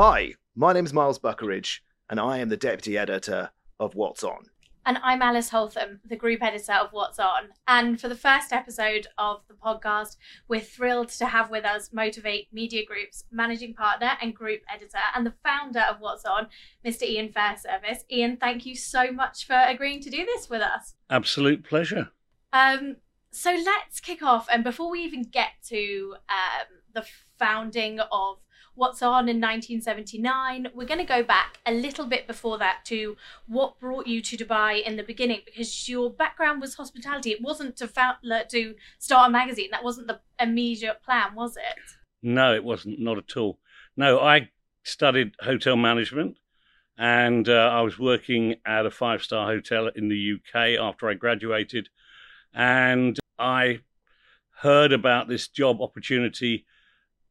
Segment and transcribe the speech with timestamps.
[0.00, 3.50] Hi, my name's Miles Buckeridge, and I am the deputy editor
[3.80, 4.44] of What's On.
[4.86, 7.48] And I'm Alice Holtham, the group editor of What's On.
[7.66, 10.14] And for the first episode of the podcast,
[10.46, 15.26] we're thrilled to have with us Motivate Media Group's managing partner and group editor and
[15.26, 16.46] the founder of What's On,
[16.86, 17.02] Mr.
[17.02, 18.04] Ian Fairservice.
[18.08, 20.94] Ian, thank you so much for agreeing to do this with us.
[21.10, 22.10] Absolute pleasure.
[22.52, 22.98] Um,
[23.32, 24.46] so let's kick off.
[24.48, 27.04] And before we even get to um, the
[27.36, 28.38] founding of
[28.78, 33.16] What's On in 1979, we're going to go back a little bit before that to
[33.48, 37.32] what brought you to Dubai in the beginning, because your background was hospitality.
[37.32, 39.70] It wasn't to, to start a magazine.
[39.72, 41.96] That wasn't the immediate plan, was it?
[42.22, 43.00] No, it wasn't.
[43.00, 43.58] Not at all.
[43.96, 44.50] No, I
[44.84, 46.36] studied hotel management
[46.96, 51.14] and uh, I was working at a five star hotel in the UK after I
[51.14, 51.88] graduated.
[52.54, 53.80] And I
[54.60, 56.64] heard about this job opportunity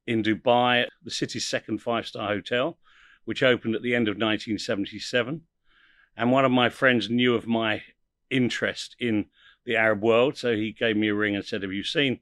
[0.08, 2.80] in Dubai, the city's second five star hotel,
[3.26, 5.42] which opened at the end of 1977.
[6.16, 7.84] And one of my friends knew of my
[8.32, 9.26] interest in
[9.66, 12.22] the Arab world, so he gave me a ring and said, Have you seen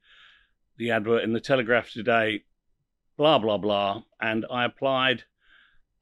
[0.78, 2.44] the advert in the Telegraph today?
[3.18, 4.04] Blah, blah, blah.
[4.20, 5.24] And I applied.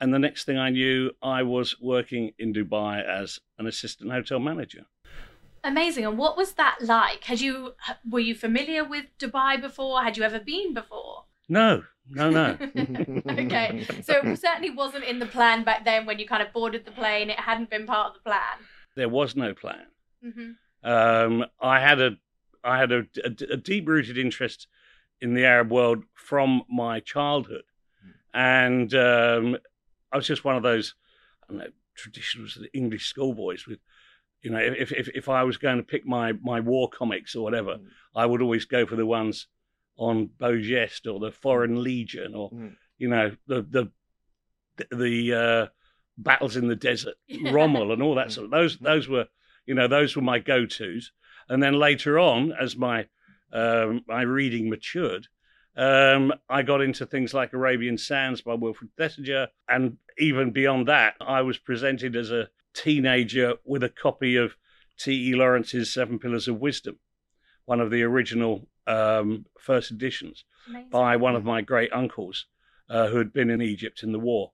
[0.01, 4.39] And the next thing I knew, I was working in Dubai as an assistant hotel
[4.39, 4.85] manager.
[5.63, 6.05] Amazing.
[6.05, 7.23] And what was that like?
[7.23, 7.73] Had you
[8.09, 10.03] were you familiar with Dubai before?
[10.03, 11.02] Had you ever been before?
[11.49, 12.57] No, no, no.
[13.29, 13.85] okay.
[14.03, 16.91] So it certainly wasn't in the plan back then when you kind of boarded the
[16.91, 17.29] plane.
[17.29, 18.57] It hadn't been part of the plan.
[18.95, 19.85] There was no plan.
[20.25, 20.89] Mm-hmm.
[20.89, 22.11] Um, I had a,
[22.63, 24.67] I had a, a, a deep rooted interest
[25.21, 27.63] in the Arab world from my childhood,
[28.33, 29.57] and um,
[30.11, 30.95] I was just one of those,
[31.43, 33.79] I don't know, traditional English schoolboys with
[34.43, 37.43] you know, if, if if I was going to pick my my war comics or
[37.43, 37.85] whatever, mm.
[38.13, 39.47] I would always go for the ones
[39.97, 42.75] on Beau Geste or the Foreign Legion or mm.
[42.97, 43.91] you know the the
[44.95, 45.67] the uh,
[46.17, 47.15] battles in the desert,
[47.51, 49.27] Rommel and all that sort of those those were
[49.65, 51.11] you know those were my go tos.
[51.49, 53.07] And then later on, as my
[53.51, 55.27] um, my reading matured,
[55.75, 61.15] um, I got into things like Arabian Sands by Wilfred Thesiger, and even beyond that,
[61.19, 64.55] I was presented as a teenager with a copy of
[64.97, 65.33] T.E.
[65.33, 66.99] Lawrence's Seven Pillars of Wisdom,
[67.65, 70.89] one of the original um, first editions Amazing.
[70.89, 72.45] by one of my great uncles
[72.89, 74.51] uh, who had been in Egypt in the war.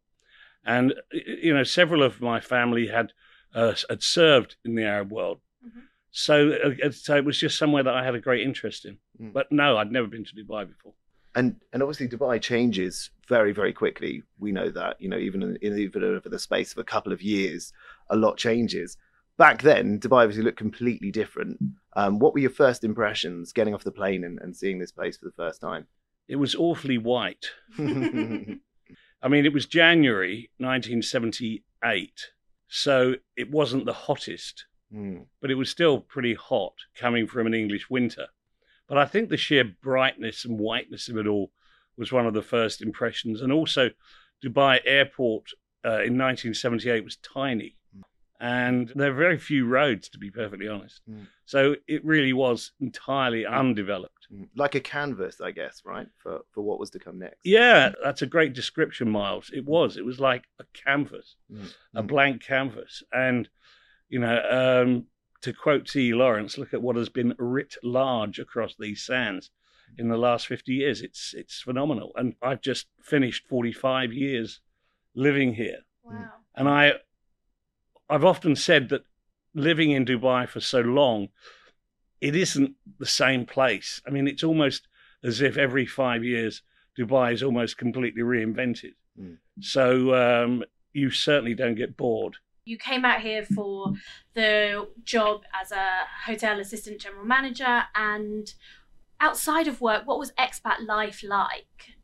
[0.66, 3.14] And, you know, several of my family had,
[3.56, 5.40] uh, had served in the Arab world.
[5.66, 5.80] Mm-hmm.
[6.12, 8.98] So, uh, so it was just somewhere that I had a great interest in.
[9.22, 9.34] Mm.
[9.34, 10.94] But no, I'd never been to Dubai before.
[11.36, 14.24] And and obviously Dubai changes very very quickly.
[14.40, 17.22] We know that you know even in, even over the space of a couple of
[17.22, 17.72] years,
[18.10, 18.98] a lot changes
[19.40, 21.58] back then, Dubai obviously looked completely different.
[21.94, 25.18] Um, what were your first impressions getting off the plane and, and seeing this place
[25.18, 25.88] for the first time?
[26.28, 27.48] It was awfully white.
[27.80, 32.12] I mean, it was January 1978,
[32.68, 35.26] so it wasn't the hottest, mm.
[35.42, 38.28] but it was still pretty hot coming from an English winter.
[38.88, 41.52] But I think the sheer brightness and whiteness of it all
[41.98, 43.42] was one of the first impressions.
[43.42, 43.90] And also,
[44.44, 45.50] Dubai Airport
[45.84, 47.76] uh, in 1978 was tiny
[48.40, 51.28] and there are very few roads to be perfectly honest mm.
[51.46, 53.52] so it really was entirely mm.
[53.52, 54.48] undeveloped mm.
[54.56, 58.22] like a canvas i guess right for for what was to come next yeah that's
[58.22, 61.72] a great description miles it was it was like a canvas mm.
[61.96, 62.08] a mm.
[62.08, 63.50] blank canvas and
[64.08, 65.06] you know um,
[65.42, 69.52] to quote t lawrence look at what has been writ large across these sands
[69.98, 74.62] in the last 50 years it's it's phenomenal and i've just finished 45 years
[75.16, 76.30] living here wow.
[76.56, 76.94] and i
[78.10, 79.04] I've often said that
[79.54, 81.30] living in Dubai for so long,
[82.22, 84.02] it isn't the same place.
[84.06, 84.88] I mean, it's almost
[85.24, 86.62] as if every five years
[86.98, 88.94] Dubai is almost completely reinvented.
[89.20, 89.38] Mm.
[89.62, 92.38] So um, you certainly don't get bored.
[92.66, 93.94] You came out here for
[94.34, 98.54] the job as a hotel assistant general manager, and
[99.20, 101.96] outside of work, what was expat life like?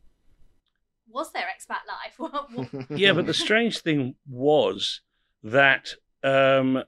[1.08, 2.86] Was there expat life?
[2.90, 5.02] yeah, but the strange thing was
[5.42, 6.82] that um,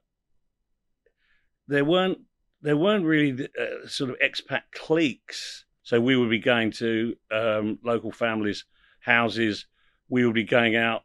[1.67, 2.19] there weren't
[2.61, 5.65] there weren't really uh, sort of expat cliques.
[5.83, 8.65] So we would be going to um, local families'
[9.01, 9.67] houses.
[10.09, 11.05] We would be going out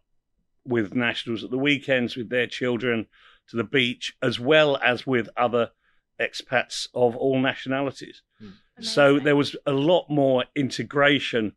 [0.65, 3.07] with nationals at the weekends with their children
[3.49, 5.71] to the beach, as well as with other
[6.19, 8.23] expats of all nationalities.
[8.41, 8.53] Mm.
[8.79, 11.53] So there was a lot more integration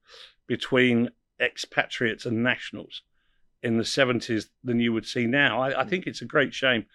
[0.46, 1.10] between
[1.40, 3.02] expatriates and nationals
[3.66, 5.60] in the 70s than you would see now.
[5.60, 6.86] I, I think it's a great shame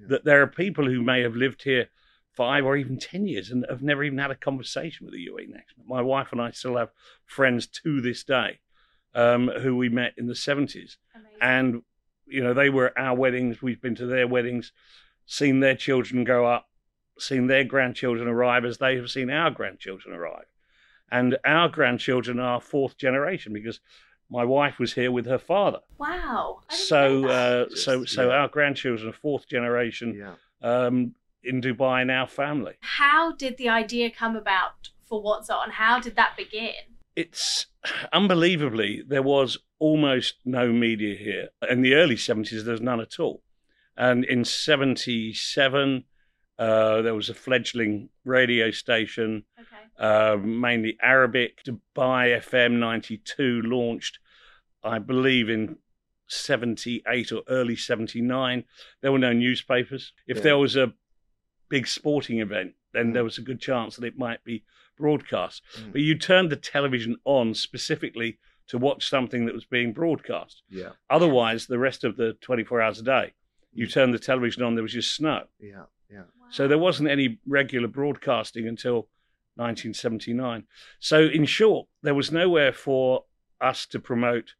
[0.00, 0.08] yeah.
[0.08, 1.88] that there are people who may have lived here
[2.32, 5.48] five or even 10 years and have never even had a conversation with a UAE
[5.48, 5.86] national.
[5.86, 6.90] My wife and I still have
[7.24, 8.58] friends to this day
[9.14, 10.96] um, who we met in the 70s.
[11.14, 11.38] Amazing.
[11.40, 11.82] And,
[12.26, 13.62] you know, they were at our weddings.
[13.62, 14.72] We've been to their weddings,
[15.26, 16.68] seen their children grow up,
[17.20, 20.46] seen their grandchildren arrive as they have seen our grandchildren arrive.
[21.08, 23.78] And our grandchildren are fourth generation because
[24.30, 25.80] my wife was here with her father.
[25.98, 26.60] wow.
[26.68, 28.34] So, uh, so, so yeah.
[28.34, 30.34] our grandchildren are fourth generation Yeah.
[30.62, 31.14] um,
[31.44, 32.74] in Dubai in our family.
[32.80, 35.70] how did the idea come about for What's On?
[35.70, 36.74] How did that begin?
[37.14, 37.66] It's
[38.12, 41.48] unbelievably there was almost no media here.
[41.70, 43.42] In the early seventies, there was none at all,
[43.96, 46.04] and in '77
[46.58, 49.84] uh, there was a fledgling radio station, Okay.
[49.98, 51.62] uh, mainly Arabic.
[51.64, 54.18] Dubai FM '92 launched,
[54.82, 55.78] I believe, in.
[56.28, 58.64] 78 or early 79
[59.00, 60.42] there were no newspapers if Yeah.
[60.42, 60.92] there was a
[61.68, 63.12] big sporting event then Mm.
[63.14, 64.64] there was a good chance that it might be
[64.96, 65.92] broadcast Mm.
[65.92, 70.64] but you turned the television on specifically to watch something that was being broadcast.
[70.68, 70.94] Yeah.
[71.08, 73.34] Otherwise, the rest of the 24 hours a day,
[73.72, 73.92] you Mm.
[73.92, 75.46] turned the television on, there was just snow.
[75.60, 75.84] Yeah.
[76.10, 76.22] Yeah.
[76.50, 79.08] So there wasn't any regular broadcasting until
[79.56, 80.64] 1979.
[81.00, 83.24] So, in short, there was nowhere for
[83.60, 84.54] us to promote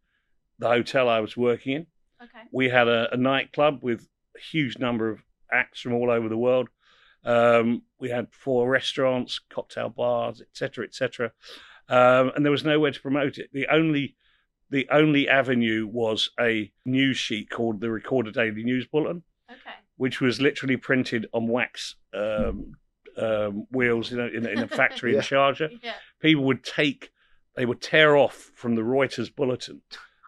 [0.58, 1.86] the hotel I was working in.
[2.22, 2.46] Okay.
[2.50, 5.22] We had a, a nightclub with a huge number of
[5.52, 6.68] acts from all over the world.
[7.24, 11.32] Um, we had four restaurants, cocktail bars, etc., etc.,
[11.88, 13.50] um, and there was nowhere to promote it.
[13.52, 14.16] The only
[14.70, 19.76] the only avenue was a news sheet called the Recorder Daily News Bulletin, Okay.
[19.96, 22.76] Which was literally printed on wax um,
[23.16, 25.18] um, wheels in a, in, a, in a factory Yeah.
[25.18, 25.94] in Sharjah Yeah.
[26.20, 27.10] people would take,
[27.54, 29.80] they would tear off from the Reuters bulletin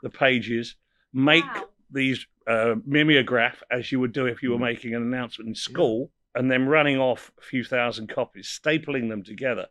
[0.03, 0.76] the pages,
[1.12, 1.69] make Wow.
[1.91, 4.61] these uh, mimeograph as you would do if you were Mm.
[4.73, 9.23] making an announcement in school, and then running off a few thousand copies, stapling them
[9.23, 9.67] together.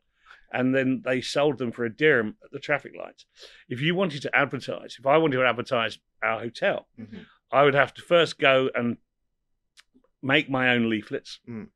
[0.51, 3.25] And then they sold them for a dirham at the traffic lights.
[3.67, 7.25] If you wanted to advertise, if I wanted to advertise our hotel, Mhm.
[7.51, 8.97] I would have to first go and
[10.21, 11.69] make my own leaflets, Mm.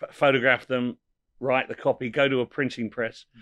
[0.00, 0.98] ph- photograph them,
[1.40, 3.40] write the copy, go to a printing press, Mm.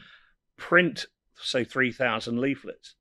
[0.56, 1.06] print,
[1.36, 2.94] say, 3,000 leaflets,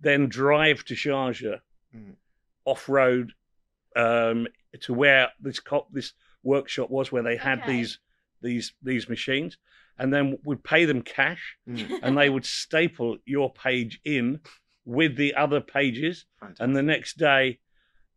[0.00, 1.60] then drive to Sharjah
[1.94, 2.16] Mm.
[2.64, 3.34] off road
[3.94, 4.48] um,
[4.80, 7.72] to where this co- this workshop was, where they had Okay.
[7.76, 7.98] these
[8.40, 9.58] these these machines,
[9.98, 11.76] and then we'd pay them cash, Mm.
[12.02, 14.40] and they would staple your page in
[14.86, 16.24] with the other pages,
[16.58, 17.60] and the next day,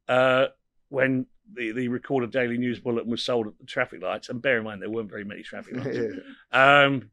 [0.08, 0.48] uh,
[0.88, 4.58] when the, the recorded daily news bulletin was sold at the traffic lights, and bear
[4.58, 5.98] in mind there weren't very many traffic lights,
[6.54, 6.84] Yeah.
[6.84, 7.10] um,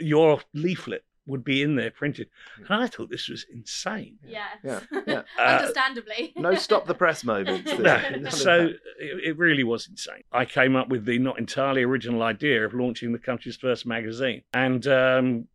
[0.00, 2.28] your leaflet would be in there printed.
[2.58, 4.16] And I thought this was insane.
[4.24, 4.58] Yes.
[4.62, 5.22] Yeah, yeah.
[5.36, 6.32] Uh, Understandably.
[6.36, 7.72] No stop the press moments.
[7.78, 8.66] No, None No, of so
[9.00, 10.22] it, it really was insane.
[10.30, 14.42] I came up with the not entirely original idea of launching the country's first magazine,
[14.54, 15.48] and um,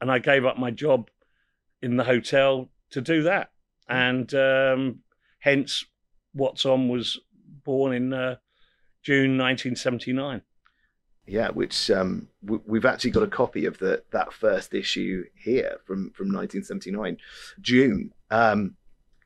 [0.00, 1.10] and I gave up my job
[1.82, 3.50] in the hotel to do that,
[3.88, 5.00] and um,
[5.40, 5.84] hence
[6.34, 7.18] What's On was
[7.66, 8.36] born in uh,
[9.02, 10.40] June 1979.
[11.26, 15.78] Yeah, which um, w- we've actually got a copy of the that first issue here
[15.84, 17.18] from from 1979,
[17.60, 18.12] June.
[18.30, 18.76] Um,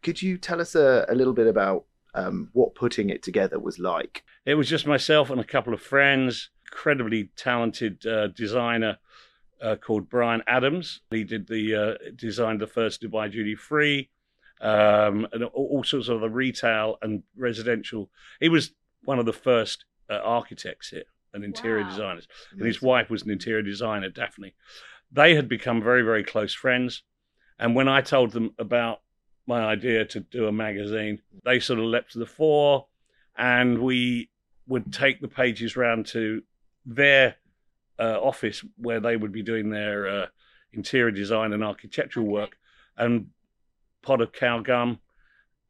[0.03, 1.85] could you tell us a, a little bit about
[2.15, 4.25] um, what putting it together was like?
[4.47, 8.97] It was just myself and a couple of friends, incredibly talented uh, designer
[9.61, 11.03] uh, called Brian Adams.
[11.11, 14.09] He did the uh, designed the first Dubai duty free,
[14.61, 18.11] um, and all, all sorts of the retail and residential.
[18.41, 18.73] He was
[19.05, 21.89] one of the first uh, architects here and interior Wow.
[21.89, 24.55] designers, and his wife was an interior designer, Daphne.
[25.13, 27.03] They had become very very close friends,
[27.59, 29.01] and when I told them about
[29.47, 32.87] my idea to do a magazine, they sort of leapt to the fore
[33.37, 34.29] and we
[34.69, 36.43] would take the pages round to
[36.85, 37.35] their
[37.99, 40.27] uh, office where they would be doing their uh,
[40.73, 42.33] interior design and architectural Okay.
[42.33, 42.59] work,
[42.97, 43.31] and
[44.03, 45.01] pot of cow gum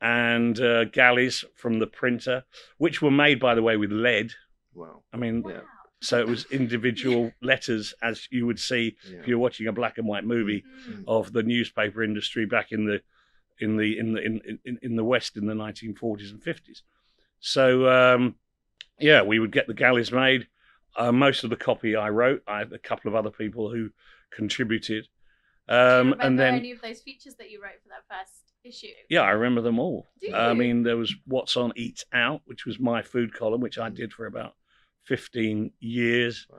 [0.01, 2.45] and uh, galleys from the printer,
[2.79, 4.33] which were made, by the way, with lead.
[4.75, 5.03] Wow.
[5.13, 5.63] I mean, Wow.
[6.01, 9.19] so it was individual letters, as you would see Yeah.
[9.21, 11.05] if you're watching a black and white movie Mm.
[11.07, 13.03] of the newspaper industry back in the
[13.59, 16.81] in the in the in in, in the West in the 1940s and 50s.
[17.41, 18.37] So um,
[18.99, 20.47] yeah, we would get the galleys made.
[20.97, 22.43] Uh, most of the copy I wrote.
[22.49, 23.91] I had a couple of other people who
[24.31, 25.11] contributed, Do you
[25.71, 28.89] um, remember and then any of those features that you wrote for that first issue?
[29.09, 30.09] yeah, I remember them all.
[30.21, 33.79] Do I mean, there was What's on Eats Out, which was my food column, which
[33.79, 34.55] I did for about
[35.05, 36.47] 15 years.
[36.51, 36.59] Wow.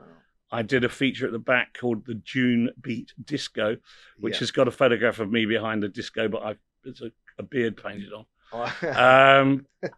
[0.50, 3.76] I did a feature at the back called the June Beat Disco,
[4.18, 4.38] which Yeah.
[4.40, 7.76] has got a photograph of me behind the disco, but I've it's a, a beard
[7.82, 8.26] painted on.
[8.52, 9.66] I, Um,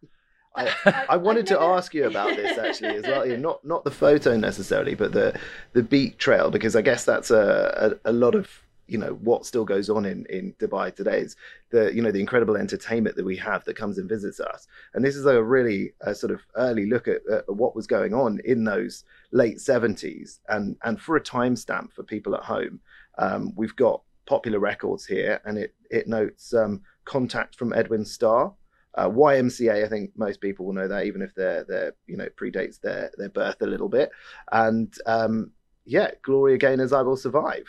[0.56, 3.26] I- I wanted I've to ask you about this actually as well.
[3.26, 5.38] Yeah, not not the photo necessarily, but the
[5.72, 9.46] the beat trail because I guess that's a a, a lot of you know what
[9.46, 11.36] still goes on in in Dubai today is
[11.70, 15.04] the you know the incredible entertainment that we have that comes and visits us and
[15.04, 18.40] this is a really a sort of early look at, at what was going on
[18.44, 22.80] in those late 70s and and for a timestamp for people at home
[23.18, 28.52] um, we've got popular records here and it it notes um, contact from Edwin Starr
[28.96, 32.28] uh, YMCA, I think most people will know that, even if they're they're you know
[32.40, 34.10] predates their their birth a little bit.
[34.52, 35.50] And um,
[35.84, 37.66] yeah, Gloria Gaynor's "I Will Survive."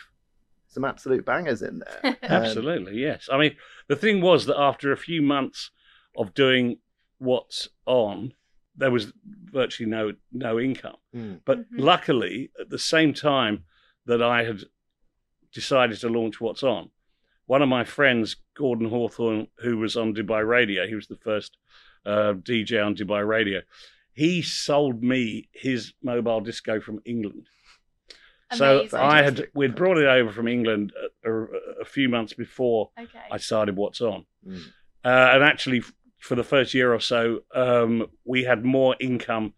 [0.76, 2.18] Some absolute bangers in there.
[2.22, 3.30] Um, Absolutely, yes.
[3.32, 3.56] I mean,
[3.88, 5.70] the thing was that after a few months
[6.18, 6.76] of doing
[7.16, 8.34] what's on,
[8.76, 9.10] there was
[9.58, 10.96] virtually no no income.
[11.14, 11.40] Mm.
[11.46, 11.80] But Mhm.
[11.92, 13.64] luckily, at the same time
[14.04, 14.64] that I had
[15.50, 16.90] decided to launch What's On,
[17.46, 21.56] one of my friends, Gordon Hawthorne, who was on Dubai Radio, he was the first
[22.04, 23.62] uh, DJ on Dubai Radio.
[24.12, 27.48] He sold me his mobile disco from England.
[28.54, 30.92] So I had we'd brought it over from England
[31.24, 31.44] a, a,
[31.80, 33.18] a few months before Okay.
[33.30, 34.60] I started What's On, Mm.
[35.04, 35.82] uh, and actually
[36.18, 39.54] for the first year or so, um, we had more income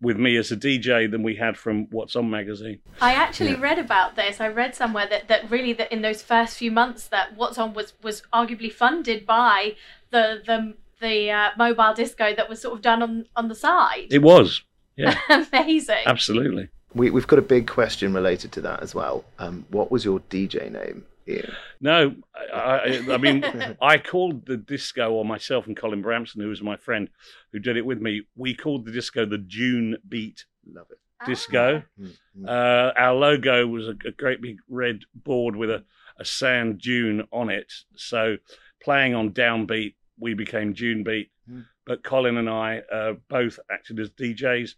[0.00, 2.80] with me as a DJ than we had from What's On magazine.
[3.00, 3.60] I actually Yeah.
[3.60, 4.40] read about this.
[4.40, 7.74] I read somewhere that, that really that in those first few months that What's On
[7.74, 9.74] was was arguably funded by
[10.10, 14.06] the the the uh, mobile disco that was sort of done on on the side.
[14.10, 14.62] It was,
[14.96, 15.18] yeah,
[15.52, 16.04] Amazing.
[16.06, 16.68] absolutely.
[16.94, 19.24] We, we've got a big question related to that as well.
[19.38, 21.52] Um, what was your DJ name, Ian?
[21.80, 22.14] No,
[22.52, 23.44] I, I, I mean,
[23.80, 27.08] I called the disco, or myself and Colin Bramson, who was my friend
[27.52, 30.98] who did it with me, we called the disco the June Beat Love it.
[31.26, 31.82] Disco.
[32.00, 32.48] Mm, mm.
[32.48, 35.84] Uh, our logo was a, a great big red board with a,
[36.18, 37.72] a sand dune on it.
[37.96, 38.36] So
[38.82, 41.30] playing on downbeat, we became June Beat.
[41.50, 41.66] Mm.
[41.86, 44.74] But Colin and I uh, both acted as DJs.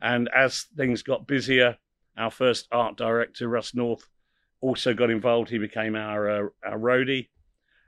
[0.00, 1.78] And as things got busier,
[2.16, 4.06] our first art director, Russ North,
[4.60, 5.50] also got involved.
[5.50, 7.28] He became our, uh, our roadie.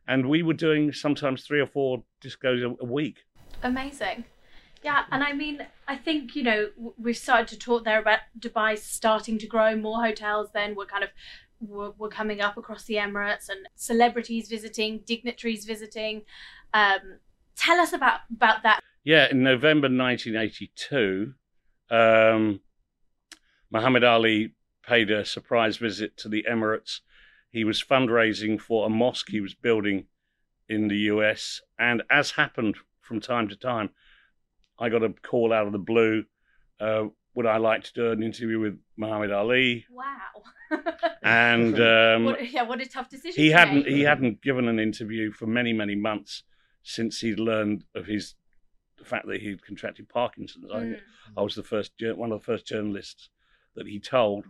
[0.06, 3.24] And we were doing sometimes three or four discos a, a week.
[3.62, 4.24] Amazing.
[4.82, 8.76] Yeah, and I mean, I think you know we've started to talk there about Dubai
[8.76, 10.50] starting to grow, more hotels.
[10.52, 11.10] Then we're kind of
[11.60, 16.22] we're, we're coming up across the Emirates and celebrities visiting, dignitaries visiting.
[16.74, 17.20] Um,
[17.56, 18.80] tell us about about that.
[19.04, 21.34] Yeah, in November 1982,
[21.92, 22.60] um,
[23.70, 27.00] Muhammad Ali paid a surprise visit to the Emirates.
[27.50, 30.06] He was fundraising for a mosque he was building
[30.68, 31.60] in the US.
[31.78, 33.90] And as happened from time to time,
[34.78, 36.24] I got a call out of the blue.
[36.80, 39.86] Uh, would I like to do an interview with Muhammad Ali?
[39.90, 40.02] Wow.
[41.24, 43.40] And um, what, yeah, what a tough decision.
[43.40, 43.86] he hadn't make.
[43.86, 46.42] he hadn't given an interview for many many months
[46.82, 48.34] since he'd learned of his
[49.02, 50.70] the fact that he'd contracted Parkinson's.
[50.72, 51.00] I- Mm.
[51.36, 51.92] I was the first
[52.22, 53.28] one of the first journalists
[53.74, 54.44] that he told,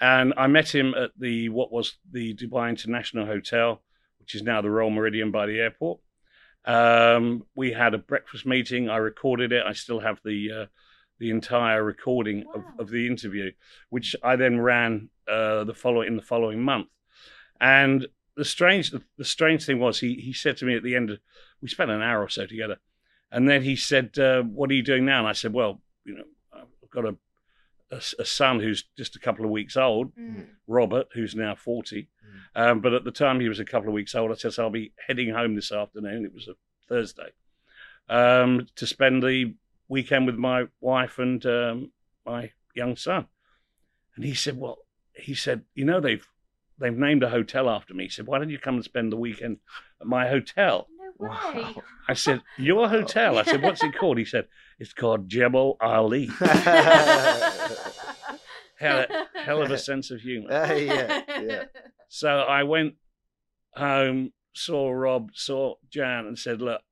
[0.00, 3.82] and I met him at the what was the Dubai International Hotel,
[4.20, 6.00] which is now the Royal Meridian by the airport.
[6.64, 8.88] Um, we had a breakfast meeting.
[8.88, 9.64] I recorded it.
[9.64, 10.66] I still have the uh,
[11.18, 12.52] the entire recording Wow.
[12.54, 13.52] of, of the interview,
[13.90, 16.88] which I then ran uh, the following in the following month.
[17.60, 20.94] And the strange the, the strange thing was he he said to me at the
[20.96, 21.10] end.
[21.10, 21.18] Of,
[21.62, 22.76] we spent an hour or so together,
[23.30, 26.16] and then he said, uh, "What are you doing now?" And I said, "Well, you
[26.16, 27.16] know, I've got a,
[27.90, 30.46] a, a son who's just a couple of weeks old, Mm.
[30.66, 32.08] Robert, who's now 40.
[32.54, 34.64] Um, but at the time he was a couple of weeks old, I said, so
[34.64, 36.24] I'll be heading home this afternoon.
[36.24, 36.54] It was a
[36.88, 37.30] Thursday
[38.08, 39.54] um, to spend the
[39.88, 41.92] weekend with my wife and um,
[42.24, 43.26] my young son.
[44.14, 44.78] And he said, well,
[45.14, 46.26] he said, you know, they've
[46.78, 48.04] they've named a hotel after me.
[48.04, 49.58] He said, why don't you come and spend the weekend
[50.00, 50.88] at my hotel?
[51.18, 51.62] No way.
[51.62, 51.74] Wow.
[52.08, 53.38] I said, your hotel?
[53.38, 54.18] I said, what's it called?
[54.18, 54.46] He said,
[54.78, 56.28] it's called Jebel Ali.
[58.78, 60.52] Hell, hell of a sense of humor.
[60.52, 61.64] Uh, yeah, yeah.
[62.08, 62.96] So I went
[63.74, 66.82] home, saw Rob, saw Jan, and said, "Look,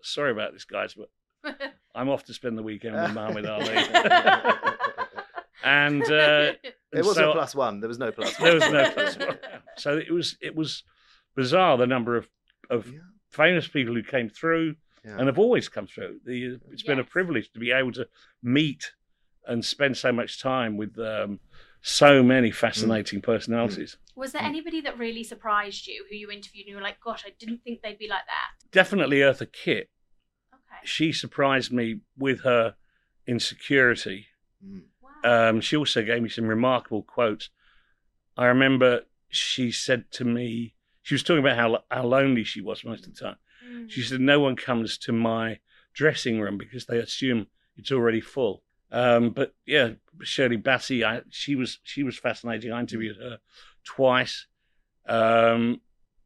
[0.00, 1.08] sorry about this, guys, but
[1.92, 3.74] I'm off to spend the weekend with Muhammad Ali."
[5.64, 6.52] and uh,
[6.92, 7.80] It was so a plus one.
[7.80, 8.44] There was no plus one.
[8.50, 9.38] there was no plus one.
[9.76, 10.84] So it was it was
[11.34, 12.28] bizarre the number of
[12.70, 15.16] of Yeah, famous people who came through yeah.
[15.18, 16.20] and have always come through.
[16.24, 18.08] The, it's been a privilege to be able to
[18.42, 18.92] meet
[19.46, 21.40] and spend so much time with um,
[21.80, 23.96] so many fascinating personalities.
[24.14, 27.24] Was there anybody that really surprised you who you interviewed and you were like, gosh,
[27.26, 28.70] I didn't think they'd be like that?
[28.72, 29.90] Definitely Eartha Kitt.
[30.52, 30.80] Okay.
[30.84, 32.74] She surprised me with her
[33.26, 34.26] insecurity.
[34.64, 34.82] Mm.
[35.24, 35.50] Wow.
[35.50, 37.50] Um, she also gave me some remarkable quotes.
[38.36, 40.74] I remember she said to me,
[41.08, 43.36] she was talking about how, how lonely she was most of the time.
[43.66, 43.90] Mm.
[43.90, 45.58] She said, No one comes to my
[45.94, 47.46] dressing room because they assume
[47.78, 48.62] it's already full.
[48.92, 52.72] Um, but yeah, Shirley Bassey, I, she was she was fascinating.
[52.72, 53.38] I interviewed her
[53.84, 54.46] twice.
[55.08, 55.80] Um,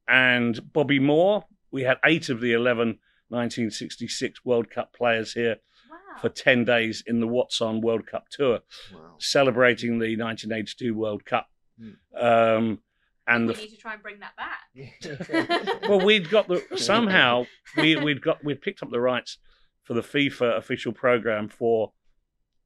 [0.09, 2.99] and Bobby Moore, we had eight of the 11
[3.29, 5.59] 1966 World Cup players here
[5.89, 6.21] Wow.
[6.21, 8.61] for 10 days in the What's On World Cup Tour,
[8.93, 9.15] Wow.
[9.19, 11.47] celebrating the 1982 World Cup.
[11.81, 11.97] Mm.
[12.21, 12.79] Um,
[13.27, 15.81] and we the need to try and bring that back.
[15.89, 19.39] well, we'd got the somehow we we'd got we'd picked up the rights
[19.85, 21.93] for the FIFA official program for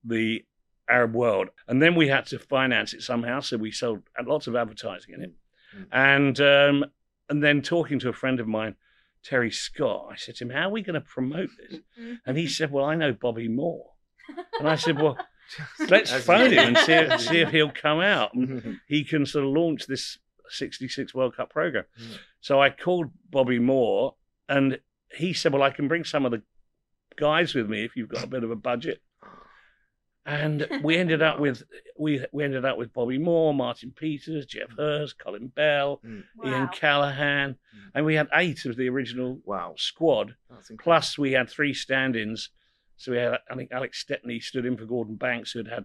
[0.05, 0.45] the
[0.89, 3.41] Arab world, and then we had to finance it somehow.
[3.41, 5.33] So we sold lots of advertising in it,
[5.77, 5.87] Mm.
[5.91, 6.85] and um,
[7.29, 8.77] and then talking to a friend of mine,
[9.25, 11.81] Terry Scott, I said to him, "How are we going to promote this?"
[12.25, 13.91] And he said, "Well, I know Bobby Moore,"
[14.59, 15.19] and I said, "Well."
[15.89, 18.35] Let's phone him and see if, see if he'll come out.
[18.35, 20.19] And he can sort of launch this
[20.51, 21.85] 66 World Cup program.
[22.01, 22.19] Mm.
[22.41, 24.15] So I called Bobby Moore
[24.49, 24.79] and
[25.13, 26.43] he said, Well, I can bring some of the
[27.17, 29.01] guys with me if you've got a bit of a budget.
[30.25, 31.63] And we ended up with
[31.99, 36.71] we we ended up with Bobby Moore, Martin Peters, Geoff Hurst, Colin Bell, Ian Wow.
[36.73, 37.91] Callaghan, Mm.
[37.95, 39.75] and we had eight of the original wow.
[39.77, 40.35] squad.
[40.79, 42.51] Plus, we had three stand-ins.
[42.97, 45.85] So we had, I think, Alex Stepney stood in for Gordon Banks, who had had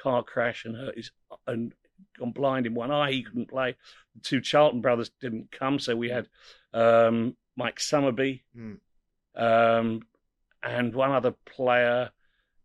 [0.00, 1.10] car crash and hurt his
[1.46, 1.74] and
[2.18, 3.12] gone blind in one eye.
[3.12, 3.76] He couldn't play.
[4.14, 6.28] The two Charlton brothers didn't come, so we had
[6.74, 8.78] um, Mike Summerbee Mm.
[9.36, 10.02] um,
[10.62, 12.10] and one other player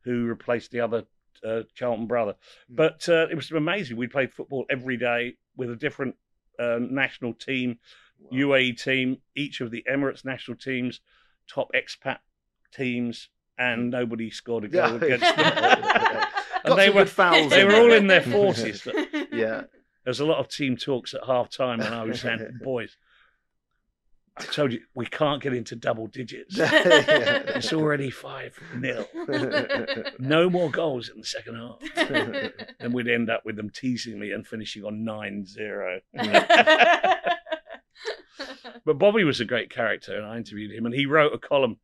[0.01, 1.05] who replaced the other
[1.45, 2.33] uh, Charlton brother.
[2.71, 2.75] Mm.
[2.75, 3.97] But uh, it was amazing.
[3.97, 6.15] We played football every day with a different
[6.59, 7.79] uh, national team.
[8.19, 8.37] Wow.
[8.39, 11.01] UAE team, each of the Emirates national teams,
[11.47, 12.17] top expat
[12.73, 13.29] teams,
[13.59, 14.95] and nobody scored a goal Yeah.
[14.95, 15.53] against them.
[16.63, 18.85] Got and they were fouls they were all in their forties.
[19.37, 19.63] There yeah.
[20.05, 22.97] was a lot of team talks at half time, and I was saying, "Boys,
[24.37, 26.55] I told you we can't get into double digits.
[26.59, 29.07] It's already five nil.
[30.19, 31.79] No more goals in the second half."
[32.79, 35.99] And we'd end up with them teasing me and finishing on 9-0.
[38.85, 41.77] But Bobby was a great character, and I interviewed him, and he wrote a column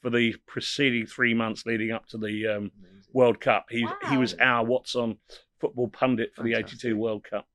[0.00, 2.70] for the preceding three months leading up to the um,
[3.12, 3.66] World Cup.
[3.70, 5.16] He he was our What's on
[5.64, 7.46] football pundit for the '82 World Cup.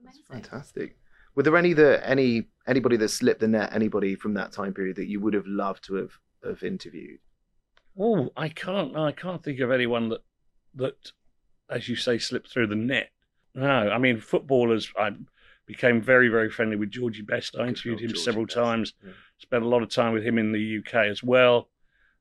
[0.00, 0.22] Amazing.
[0.30, 0.96] Fantastic.
[1.34, 4.96] Were there any that any anybody that slipped the net, anybody from that time period
[4.96, 6.12] that you would have loved to have
[6.44, 7.18] have interviewed?
[7.98, 8.96] Oh, I can't.
[8.96, 10.20] I can't think of anyone that
[10.76, 11.12] that,
[11.68, 13.10] as you say, slipped through the net.
[13.54, 14.92] No, I mean footballers.
[14.96, 15.10] I
[15.66, 17.56] became very very friendly with Georgie Best.
[17.58, 18.94] I interviewed him Georgie several Best, times.
[19.04, 19.12] yeah.
[19.38, 21.70] Spent a lot of time with him in the UK as well.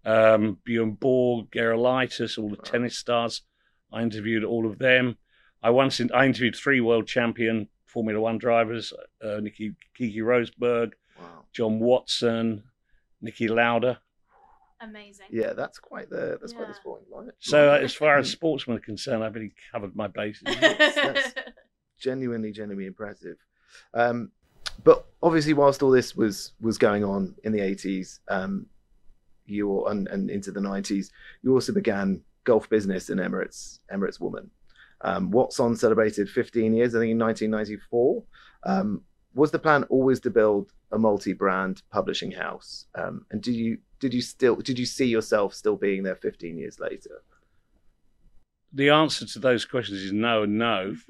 [0.04, 2.64] Um, Bjorn Borg, Gerulaitis, all the Wow.
[2.64, 3.44] tennis stars.
[3.91, 5.17] I interviewed all of them.
[5.63, 10.91] I once in, I interviewed three world champion Formula One drivers: uh, Nikki Keke Rosberg,
[11.19, 11.45] Wow.
[11.54, 12.63] John Watson,
[13.23, 13.99] Niki Lauda.
[14.80, 15.27] Amazing.
[15.30, 17.30] Yeah, that's quite the that's quite the sporting line.
[17.39, 20.41] So, uh, as far as sportsmen are concerned, I've really covered my bases.
[20.45, 21.34] that's-
[21.99, 23.38] genuinely, genuinely impressive.
[23.93, 24.32] Um,
[24.84, 28.65] but obviously, whilst all this was was going on in the eighties, um,
[29.45, 31.12] you and, and into the nineties,
[31.43, 34.49] you also began Gulf Business in Emirates Emirates Woman.
[35.01, 38.23] Um, What's on celebrated 15 years, I think, in 1994.
[38.63, 39.01] Um,
[39.34, 42.86] was the plan always to build a multi-brand publishing house?
[42.95, 46.58] Um, and did you did you still did you see yourself still being there 15
[46.58, 47.23] years later?
[48.73, 50.95] the answer to those questions is no and no.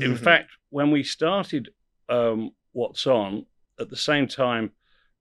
[0.00, 1.70] In fact, when we started
[2.08, 3.46] um, What's On,
[3.80, 4.70] at the same time,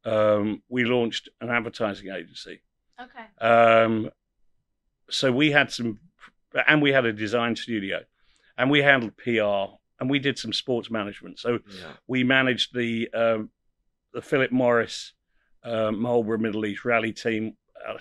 [0.06, 2.62] um, we launched an advertising agency.
[3.02, 3.46] okay.
[3.46, 4.10] Um,
[5.14, 6.00] so we had some,
[6.68, 8.02] and we had a design studio,
[8.58, 11.40] and we handled PR, and we did some sports management.
[11.40, 11.94] So yeah.
[12.08, 13.50] we managed the um,
[14.14, 15.14] the Philip Morris
[15.64, 17.56] uh, Marlboro Middle East Rally team.
[17.88, 17.98] Uh,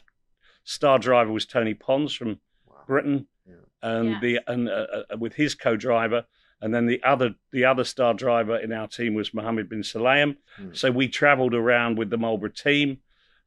[0.65, 2.83] star driver was Tony Pons from Wow.
[2.87, 3.55] Britain, Yeah.
[3.83, 4.19] and Yeah.
[4.21, 6.25] the and uh, uh, with his co-driver,
[6.61, 10.37] and then the other the other star driver in our team was Mohammed bin Sulayem.
[10.57, 10.73] Hmm.
[10.73, 12.99] So we travelled around with the Marlboro team,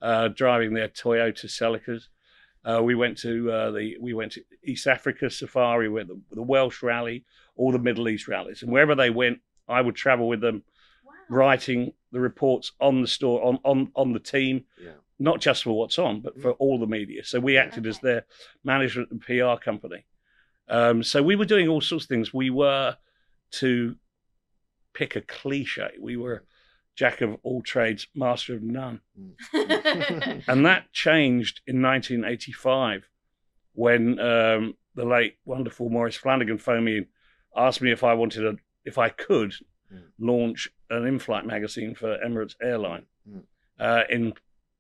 [0.01, 2.09] uh, driving their Toyota Celicas.
[2.65, 6.41] Uh, we went to uh, the we went to East Africa Safari, went the, the
[6.41, 7.23] Welsh Rally,
[7.55, 10.63] all the Middle East rallies, and wherever they went, I would travel with them,
[11.05, 11.13] Wow.
[11.29, 14.93] writing the reports on the store on on on the team Yeah.
[15.19, 17.23] not just for what's on, but for all the media.
[17.23, 18.25] So we acted as their
[18.63, 20.05] management and PR company.
[20.67, 22.33] Um, so we were doing all sorts of things.
[22.33, 22.97] We were,
[23.61, 23.95] to
[24.93, 26.43] pick a cliche, we were
[26.95, 29.01] jack of all trades, master of none.
[29.53, 33.09] And that changed in 1985
[33.73, 37.07] when um, the late, wonderful Maurice Flanagan phoned me and
[37.55, 39.53] asked me if I wanted a, if I could
[39.93, 40.01] Mm.
[40.17, 43.43] launch an in-flight magazine for Emirates Airline Mm.
[43.79, 44.33] uh, in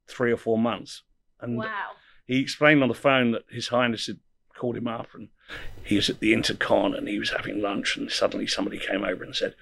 [0.07, 1.03] three or four months.
[1.39, 1.91] And wow.
[2.25, 4.17] he explained on the phone that His Highness had
[4.57, 5.29] called him up and
[5.83, 9.23] he was at the Intercon and he was having lunch and suddenly somebody came over
[9.23, 9.53] and said,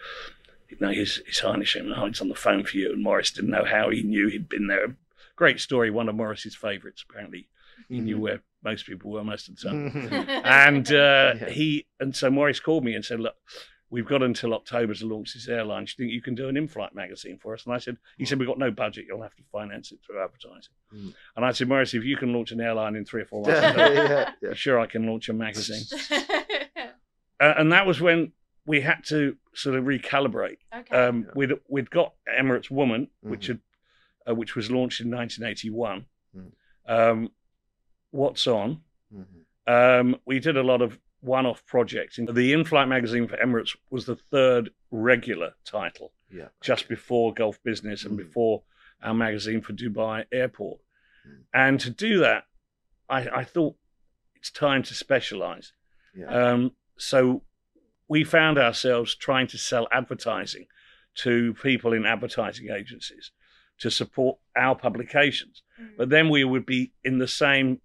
[0.79, 2.91] you know, his, his Highness oh, he's on the phone for you.
[2.91, 4.95] And Maurice didn't know how he knew he'd been there.
[5.35, 5.89] Great story.
[5.89, 7.47] One of Maurice's favourites, apparently.
[7.89, 10.09] He knew where most people were most of the time.
[10.45, 11.49] and uh, yeah.
[11.49, 13.35] he, and so Maurice called me and said, look,
[13.89, 15.85] we've got until October to launch this airline.
[15.85, 17.65] Do you think you can do an in-flight magazine for us?
[17.65, 19.05] And I said, he said, we've got no budget.
[19.07, 20.73] You'll have to finance it through advertising.
[20.93, 21.13] Mm.
[21.35, 23.61] And I said, Maurice, if you can launch an airline in three or four months,
[23.61, 24.53] yeah, yeah.
[24.53, 25.83] sure I can launch a magazine.
[26.11, 26.87] uh,
[27.39, 28.31] and that was when
[28.65, 30.57] we had to sort of recalibrate.
[30.75, 30.95] Okay.
[30.95, 33.31] Um, we'd we'd got Emirates Woman, mm-hmm.
[33.31, 33.59] which had
[34.27, 36.05] uh, which was launched in 1981.
[36.35, 36.51] Mm.
[36.87, 37.29] Um,
[38.11, 38.81] What's on?
[39.11, 39.73] Mm-hmm.
[39.73, 42.19] Um, we did a lot of one-off projects.
[42.21, 46.49] The in-flight magazine for Emirates was the third regular title, yeah.
[46.61, 48.17] just before Gulf Business and mm.
[48.17, 48.61] before
[49.01, 50.79] our magazine for Dubai Airport.
[51.27, 51.43] Mm.
[51.55, 52.43] And to do that,
[53.09, 53.75] I, I, thought
[54.35, 55.73] it's time to specialize.
[56.15, 56.27] Yeah.
[56.27, 57.41] Um, so
[58.07, 60.67] we found ourselves trying to sell advertising
[61.15, 63.31] to people in advertising agencies
[63.79, 65.63] to support our publications.
[65.79, 65.89] Mm.
[65.97, 67.81] But then we would be in the same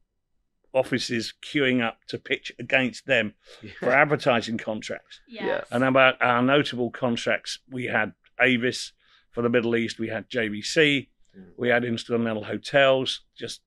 [0.72, 3.70] offices queuing up to pitch against them yeah.
[3.78, 5.20] for advertising contracts.
[5.28, 5.66] Yes.
[5.70, 8.92] And about our notable contracts, we had Avis
[9.30, 11.44] for the Middle East, we had JVC, mm.
[11.56, 13.60] we had InterContinental Hotels, just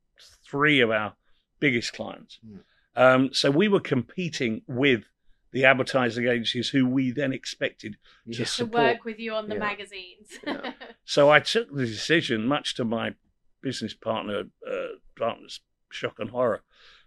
[0.45, 1.13] three of our
[1.59, 2.39] biggest clients.
[2.45, 2.59] Mm.
[2.95, 5.03] Um, so we were competing with
[5.51, 8.37] the advertising agencies who we then expected yeah.
[8.37, 8.71] to, support.
[8.71, 9.59] to work with you on the yeah.
[9.59, 10.27] magazines.
[10.45, 10.73] yeah.
[11.05, 13.15] So I took the decision, much to my
[13.61, 15.59] business partner uh, partner's
[15.89, 16.61] shock and horror,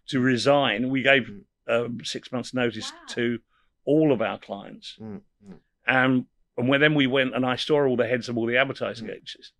[0.09, 0.91] to resign.
[0.91, 1.43] We gave mm.
[1.69, 2.99] um, six months' notice wow.
[3.15, 3.39] to
[3.87, 5.57] all of our clients, mm, mm.
[5.87, 6.27] and
[6.59, 9.09] and when then we went and I saw all the heads of all the advertising
[9.09, 9.13] mm.
[9.13, 9.53] agencies,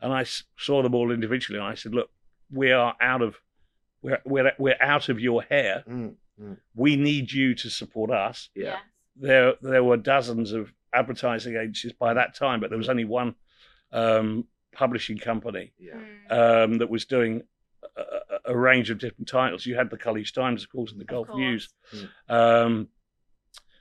[0.00, 0.24] and I
[0.56, 2.10] saw them all individually, and I said, "Look,
[2.50, 3.36] we are out of
[4.02, 5.84] we're we're we're out of your hair.
[6.40, 8.78] Mm, we need you to support us." Yeah.
[9.16, 13.34] There there were dozens of advertising agencies by that time, but there was only one
[13.92, 15.94] um, publishing company yeah.
[16.30, 17.42] um, that was doing
[17.96, 19.66] a, a, range of different titles.
[19.66, 21.68] You had the Khaleej Times, of course, and the Gulf News.
[21.94, 22.08] Mm.
[22.28, 22.88] Um,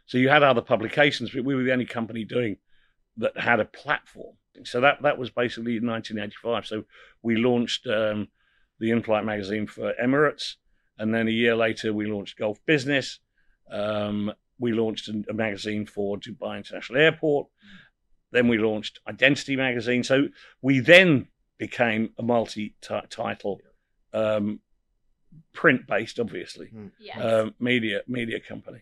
[0.05, 2.57] so you had other publications, but we were the only company doing
[3.17, 4.35] that had a platform.
[4.63, 6.65] So that that was basically in 1985.
[6.65, 6.83] So
[7.21, 8.27] we launched um,
[8.79, 10.55] the in-flight magazine for Emirates,
[10.99, 13.19] and then a year later we launched Gulf Business.
[13.71, 17.47] Um, we launched a, a, magazine for Dubai International Airport.
[18.31, 20.03] Then we launched Identity magazine.
[20.03, 20.27] So
[20.61, 23.61] we then became a multi-title
[24.13, 24.59] um,
[25.53, 26.91] print based, obviously, mm.
[26.99, 27.17] yes.
[27.23, 28.79] um, media media company.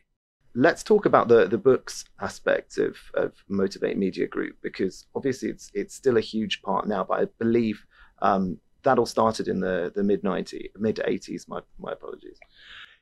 [0.55, 5.69] Let's talk about the the books aspect of of Motivate Media Group because obviously it's
[5.73, 7.85] it's still a huge part now, but I believe
[8.21, 11.47] um, that all started in the the mid 90s, mid 80s.
[11.47, 12.39] My my apologies.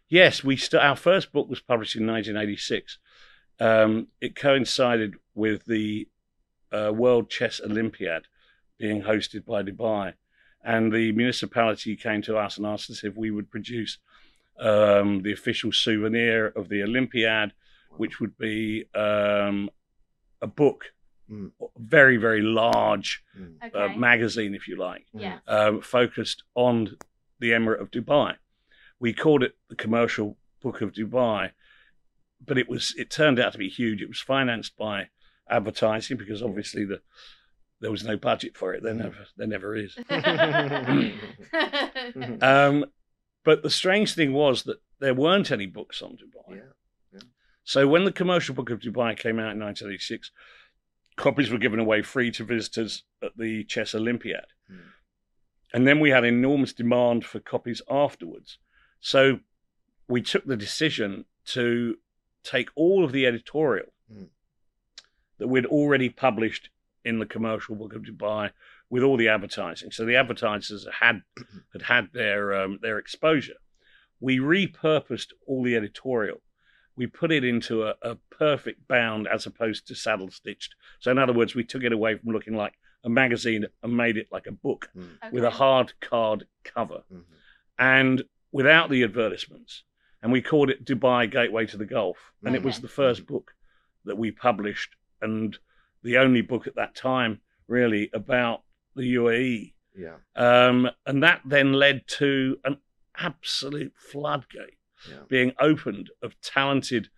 [0.09, 2.97] Yes, we st- our first book was published in 1986.
[3.59, 6.07] Um, it coincided with the
[6.71, 8.23] uh, World Chess Olympiad
[8.77, 10.13] being hosted by Dubai,
[10.63, 13.99] and the municipality came to us and asked us if we would produce
[14.59, 17.53] um, the official souvenir of the Olympiad,
[17.91, 19.69] which would be um,
[20.41, 20.93] a book,
[21.29, 21.51] mm.
[21.77, 23.55] very very large mm.
[23.61, 23.97] uh, okay.
[23.97, 25.39] magazine, if you like, yeah.
[25.47, 26.97] um, focused on
[27.39, 28.35] the Emirate of Dubai.
[28.99, 31.51] We called it the Commercial Book of Dubai,
[32.45, 34.01] but it was it turned out to be huge.
[34.01, 35.09] It was financed by
[35.49, 37.01] advertising because obviously the
[37.81, 38.83] there was no budget for it.
[38.83, 39.97] There never, there never is.
[42.41, 42.85] um,
[43.43, 46.57] but the strange thing was that there weren't any books on Dubai.
[46.57, 46.61] Yeah,
[47.13, 47.19] yeah.
[47.63, 50.31] So when the commercial book of Dubai came out in 1986,
[51.15, 54.45] copies were given away free to visitors at the Chess Olympiad.
[54.71, 54.79] Mm.
[55.73, 58.59] And then we had enormous demand for copies afterwards.
[58.99, 59.39] So
[60.07, 61.95] we took the decision to
[62.43, 64.27] take all of the editorial mm.
[65.37, 66.69] that we'd already published
[67.03, 68.51] in the commercial book of Dubai
[68.89, 69.91] with all the advertising.
[69.91, 71.21] So the advertisers had
[71.73, 73.55] had had their um, their exposure.
[74.19, 76.41] We repurposed all the editorial.
[76.97, 80.75] We put it into a, a perfect bound as opposed to saddle stitched.
[80.99, 84.17] So in other words, we took it away from looking like a magazine and made
[84.17, 85.03] it like a book mm.
[85.23, 85.29] okay.
[85.31, 87.21] with a hard card cover, mm-hmm.
[87.77, 89.83] and without the advertisements.
[90.23, 92.57] And we called it Dubai Gateway to the Gulf, and okay.
[92.57, 93.51] it was the first book
[94.05, 95.57] that we published and
[96.03, 98.61] the only book at that time really about
[98.95, 99.73] the UAE.
[99.97, 100.17] Yeah.
[100.35, 102.77] Um, and that then led to an
[103.17, 104.77] absolute floodgate
[105.09, 105.19] yeah.
[105.27, 107.09] being opened of talented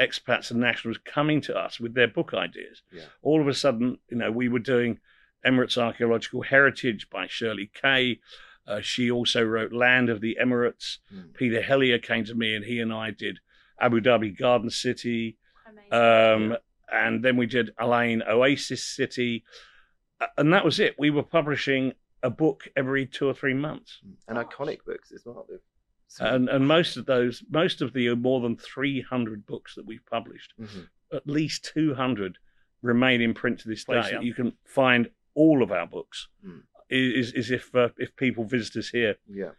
[0.00, 2.82] expats and nationals coming to us with their book ideas.
[2.92, 3.04] Yeah.
[3.22, 4.98] All of a sudden, you know, we were doing
[5.46, 8.20] Emirates Archaeological Heritage by Shirley Kay.
[8.66, 10.98] Uh, she also wrote Land of the Emirates.
[11.14, 11.34] Mm.
[11.34, 13.38] Peter Hellyer came to me and he and I did
[13.78, 15.36] Abu Dhabi Garden City.
[15.90, 16.56] Um,
[16.90, 19.44] and then we did Al Ain Oasis City,
[20.36, 20.94] and that was it.
[20.98, 25.46] We were publishing a book every two or three months, and iconic books as well.
[26.20, 30.04] And and most of those, most of the more than three hundred books that we've
[30.06, 30.80] published, mm-hmm.
[31.12, 32.38] at least two hundred
[32.82, 34.18] remain in print to this day.
[34.20, 36.28] You can find all of our books.
[36.46, 36.62] Mm.
[36.90, 39.52] Is is if uh, if people visit us here, yeah.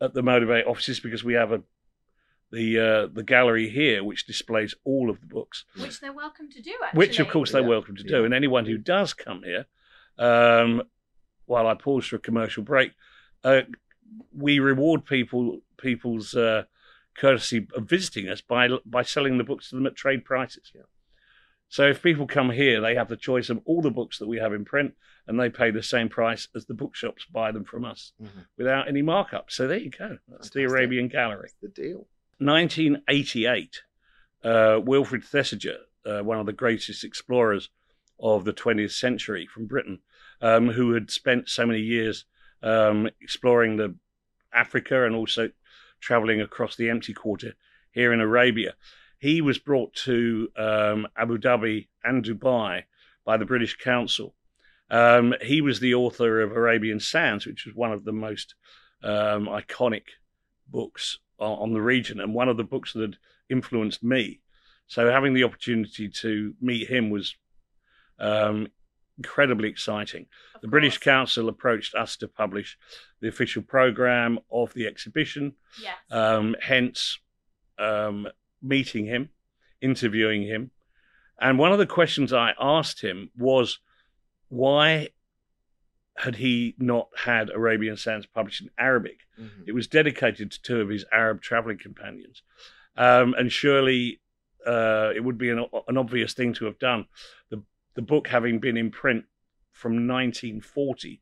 [0.00, 1.62] at the Motivate offices because we have a
[2.50, 6.60] the uh, the gallery here, which displays all of the books, which they're welcome to
[6.60, 6.72] do.
[6.84, 6.98] Actually.
[6.98, 7.68] Which, of course, they're yeah.
[7.68, 8.18] welcome to do.
[8.18, 8.24] Yeah.
[8.24, 9.66] And anyone who does come here,
[10.18, 10.82] um,
[11.46, 12.92] while I pause for a commercial break,
[13.44, 13.62] uh,
[14.36, 16.64] we reward people people's uh,
[17.16, 20.72] courtesy of visiting us by by selling the books to them at trade prices.
[20.74, 20.82] Yeah.
[21.68, 24.38] So if people come here, they have the choice of all the books that we
[24.38, 24.94] have in print,
[25.26, 28.40] and they pay the same price as the bookshops buy them from us mm-hmm.
[28.56, 29.50] without any markup.
[29.50, 30.18] So there you go.
[30.28, 30.52] That's Fantastic.
[30.52, 31.50] the Arabian Gallery.
[31.60, 32.06] That's the deal.
[32.38, 33.82] 1988,
[34.44, 37.70] uh, Wilfred Thesiger, uh, one of the greatest explorers
[38.20, 40.00] of the 20th century from Britain,
[40.40, 42.24] um, who had spent so many years
[42.62, 43.94] um, exploring the
[44.52, 45.50] Africa and also
[46.00, 47.54] traveling across the empty quarter
[47.92, 48.74] here in Arabia.
[49.18, 52.84] He was brought to um, Abu Dhabi and Dubai
[53.24, 54.34] by the British Council.
[54.90, 58.54] Um, he was the author of Arabian Sands, which was one of the most
[59.02, 60.04] um, iconic
[60.68, 63.16] books on the region and one of the books that
[63.50, 64.40] influenced me.
[64.86, 67.34] So having the opportunity to meet him was
[68.18, 68.68] um,
[69.18, 70.26] incredibly exciting.
[70.54, 70.70] Of the course.
[70.70, 72.78] British Council approached us to publish
[73.20, 75.54] the official program of the exhibition.
[75.80, 75.94] Yes.
[76.10, 77.18] Um, hence,
[77.78, 78.28] um,
[78.62, 79.30] meeting him,
[79.80, 80.70] interviewing him,
[81.40, 83.78] and one of the questions I asked him was,
[84.48, 85.10] why
[86.16, 89.20] had he not had Arabian Sands published in Arabic?
[89.40, 89.62] Mm-hmm.
[89.66, 92.42] It was dedicated to two of his Arab traveling companions.
[92.96, 94.20] Um, and surely
[94.64, 97.06] uh, it would be an, an, obvious thing to have done.
[97.50, 97.62] The,
[97.94, 99.24] the book having been in print
[99.72, 101.20] from 1940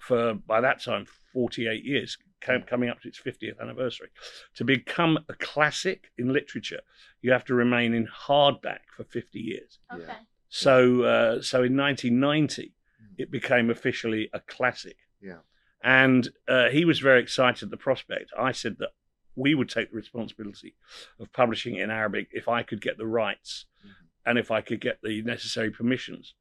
[0.00, 4.08] for, by that time, 48 years, coming up to its 50th anniversary.
[4.54, 6.80] To become a classic in literature,
[7.22, 9.78] you have to remain in hardback for 50 years.
[9.92, 10.12] Okay.
[10.48, 12.72] So, uh, so in 1990,
[13.18, 14.96] it became officially a classic.
[15.20, 15.38] Yeah.
[15.82, 18.30] And uh, he was very excited at the prospect.
[18.38, 18.90] I said that
[19.34, 20.74] we would take the responsibility
[21.20, 24.05] of publishing it in Arabic if I could get the rights mm-hmm.
[24.26, 26.34] And if I could get the necessary permissions.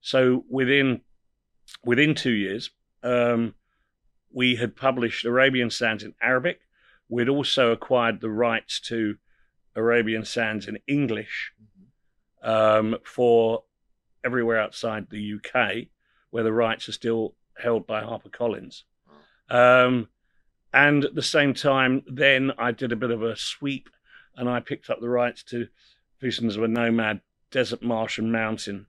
[0.00, 1.00] So within
[1.84, 2.70] within two years,
[3.02, 3.54] um,
[4.32, 6.60] we had published Arabian Sands in Arabic.
[7.08, 9.16] We'd also acquired the rights to
[9.74, 11.52] Arabian Sands in English
[12.42, 13.64] um, for
[14.22, 15.88] everywhere outside the UK
[16.30, 18.82] where the rights are still held by HarperCollins.
[19.48, 20.08] Um,
[20.72, 23.90] and at the same time, then I did a bit of a sweep
[24.36, 25.66] and I picked up the rights to
[26.20, 28.86] Visions of a Nomad, Desert Marsh and Mountain,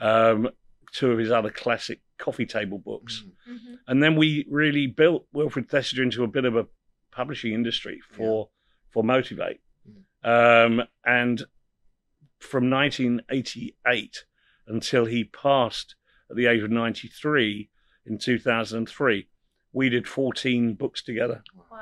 [0.00, 0.48] um,
[0.92, 3.24] two of his other classic coffee table books.
[3.24, 3.54] Mm.
[3.54, 3.74] Mm-hmm.
[3.88, 6.66] And then we really built Wilfred Thesiger into a bit of a
[7.10, 8.92] publishing industry for, yeah.
[8.92, 9.60] for Motivate.
[10.24, 10.80] Mm.
[10.80, 11.42] Um, and
[12.38, 14.24] from 1988
[14.66, 15.94] until he passed
[16.30, 17.70] at the age of 93
[18.06, 19.28] in 2003.
[19.72, 21.42] We did 14 books together.
[21.70, 21.78] Wow.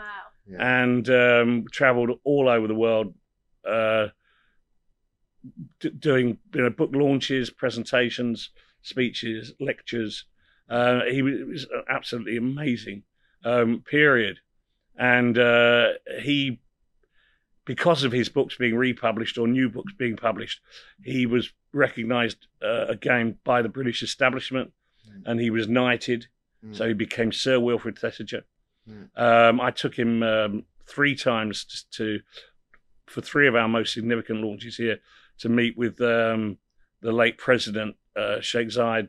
[0.47, 0.83] Yeah.
[0.83, 3.15] And um, traveled all over the world,
[3.69, 4.09] uh,
[5.81, 8.51] d- doing you know, book launches, presentations,
[8.83, 10.25] speeches, lectures.
[10.69, 13.03] Uh, he was, it was an absolutely amazing
[13.45, 14.39] um, period.
[14.97, 15.89] And uh,
[16.21, 16.61] he
[17.65, 20.61] because of his books being republished or new books being published,
[21.03, 24.73] he was recognised uh, again by the British establishment,
[25.09, 25.23] mm.
[25.27, 26.27] and he was knighted.
[26.65, 26.77] Mm.
[26.77, 28.43] So he became Sir Wilfred Thesiger.
[28.89, 29.17] Mm.
[29.17, 32.21] Um, I took him um, three times to,
[33.07, 34.99] for three of our most significant launches here,
[35.43, 36.57] to meet with um,
[37.01, 39.09] the late president uh, Sheikh Zayed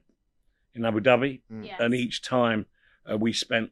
[0.73, 1.65] in Abu Dhabi, mm.
[1.65, 1.79] yes.
[1.79, 2.65] and each time
[3.09, 3.71] uh, we spent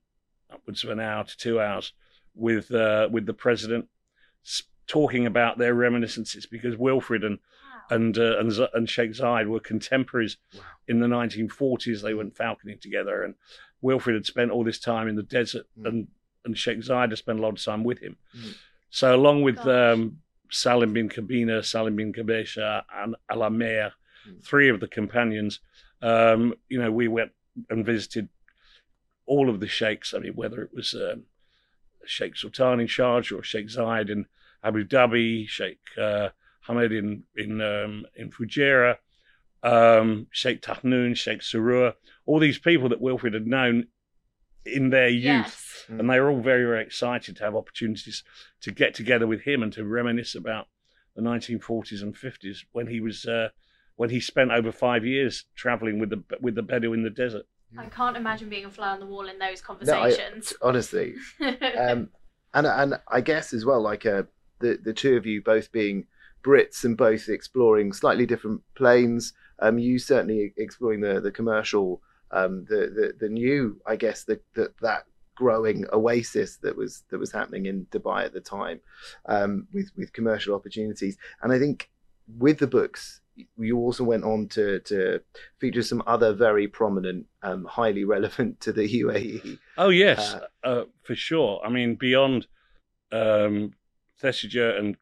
[0.53, 1.93] upwards of an hour to two hours
[2.35, 3.87] with uh, with the president
[4.85, 7.95] talking about their reminiscences because Wilfred and wow.
[7.95, 10.61] and uh, and and Sheikh Zayed were contemporaries wow.
[10.87, 12.03] in the 1940s.
[12.03, 13.33] They went falconing together, and
[13.81, 15.87] Wilfred had spent all this time in the desert, mm.
[15.87, 16.07] and
[16.45, 18.17] and Sheikh Zayed had spent a lot of time with him.
[18.37, 18.53] Mm.
[18.91, 20.17] So along with um,
[20.51, 23.91] Salim bin Kabina, Salim bin Ghabaisha, and Alamer,
[24.27, 24.43] mm.
[24.43, 25.59] three of the companions,
[26.01, 27.31] um, you know, we went
[27.69, 28.29] and visited
[29.25, 30.13] all of the sheikhs.
[30.13, 31.23] I mean, whether it was um,
[32.05, 34.25] Sheikh Sultan in Sharjah or Sheikh Zayed in
[34.63, 36.29] Abu Dhabi, Sheikh uh,
[36.61, 38.97] Hamid in in um, in Fujairah,
[39.63, 41.93] um, Sheikh Tahnoon, Sheikh Surur,
[42.25, 43.87] all these people that Wilfred had known
[44.65, 45.85] in their youth, yes.
[45.87, 48.23] and they were all very very excited to have opportunities
[48.61, 50.67] to get together with him and to reminisce about
[51.15, 53.49] the 1940s and 50s when he was uh,
[53.95, 57.45] when he spent over five years traveling with the with the Bedouin in the desert.
[57.77, 60.53] I can't imagine being a fly on the wall in those conversations.
[60.61, 62.09] No, I, honestly, um,
[62.53, 64.23] and and I guess as well, like uh,
[64.59, 66.07] the the two of you both being
[66.43, 69.33] Brits and both exploring slightly different planes.
[69.59, 74.39] Um, you certainly exploring the the commercial, um, the the the new, I guess, the,
[74.53, 75.03] the that
[75.35, 78.79] growing oasis that was that was happening in Dubai at the time,
[79.25, 81.17] um, with with commercial opportunities.
[81.41, 81.89] And I think
[82.37, 83.21] with the books,
[83.57, 85.21] you also went on to to
[85.59, 89.57] feature some other very prominent, um, highly relevant to the UAE.
[89.77, 91.61] Oh yes, uh, uh, for sure.
[91.65, 92.47] I mean, beyond
[93.11, 93.73] um,
[94.21, 94.97] Thesiger and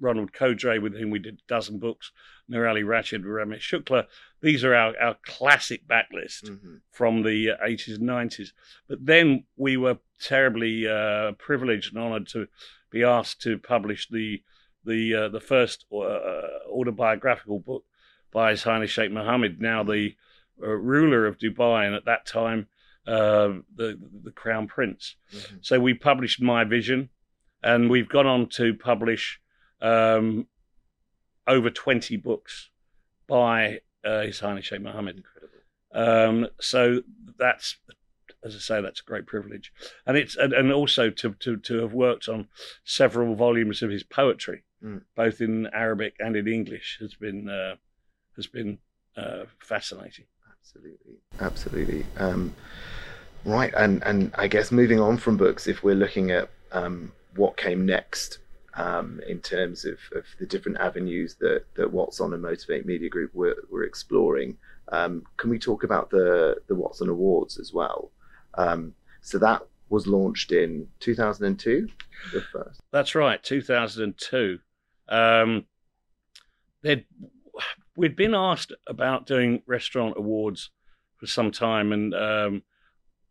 [0.00, 2.12] Ronald Codrai, with whom we did a dozen books,
[2.48, 4.06] Noor Ali Rashid, Ramesh Shukla.
[4.40, 6.76] These are our, our classic backlist mm-hmm.
[6.90, 8.52] from the 80s and 90s.
[8.88, 12.48] But then we were terribly uh, privileged and honored to
[12.90, 14.42] be asked to publish the
[14.84, 17.84] the uh, the first uh, autobiographical book
[18.32, 20.14] by His Highness Sheikh Mohammed, now the
[20.62, 22.68] uh, ruler of Dubai, and at that time
[23.06, 25.16] uh, the the Crown Prince.
[25.34, 25.56] Mm-hmm.
[25.60, 27.10] So we published My Vision,
[27.62, 29.40] and we've gone on to publish
[29.80, 30.46] um,
[31.46, 32.70] over 20 books
[33.26, 35.16] by uh, His Highness Sheikh Mohammed.
[35.18, 35.58] Incredible.
[35.92, 37.02] Um, so
[37.38, 37.76] that's,
[38.44, 39.72] as I say, that's a great privilege,
[40.06, 42.48] and it's and, and also to, to to have worked on
[42.84, 45.02] several volumes of his poetry, mm.
[45.16, 47.76] both in Arabic and in English, has been uh,
[48.36, 48.78] has been
[49.16, 50.26] uh, fascinating.
[50.60, 52.06] Absolutely, absolutely.
[52.18, 52.54] Um,
[53.46, 57.56] right, and and I guess moving on from books, if we're looking at um, what
[57.56, 58.38] came next
[58.78, 63.08] um, in terms of, of, the different avenues that, that What's On and Motivate Media
[63.08, 64.56] Group were, were exploring.
[64.92, 68.12] Um, can we talk about the, the What's On Awards as well?
[68.54, 71.88] Um, so that was launched in 2002,
[72.32, 72.80] the first.
[72.92, 74.58] That's right, 2002.
[75.08, 75.64] Um,
[77.96, 80.70] we'd been asked about doing restaurant awards
[81.16, 82.62] for some time, and um,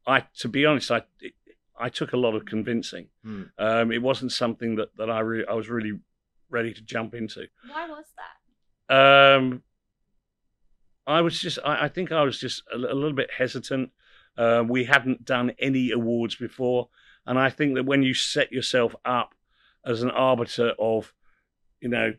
[0.06, 1.04] I, to be honest, I
[1.80, 3.10] I took a lot of convincing.
[3.26, 3.50] Mm.
[3.58, 6.00] Um, it wasn't something that that I re- I was really
[6.50, 7.48] ready to jump into.
[7.70, 9.36] Why was that?
[9.36, 9.64] Um,
[11.06, 13.92] I was just I, I think I was just a, a little bit hesitant.
[14.38, 16.90] Uh, we hadn't done any awards before,
[17.26, 19.34] and I think that when you set yourself up
[19.86, 21.14] as an arbiter of,
[21.80, 22.14] you know,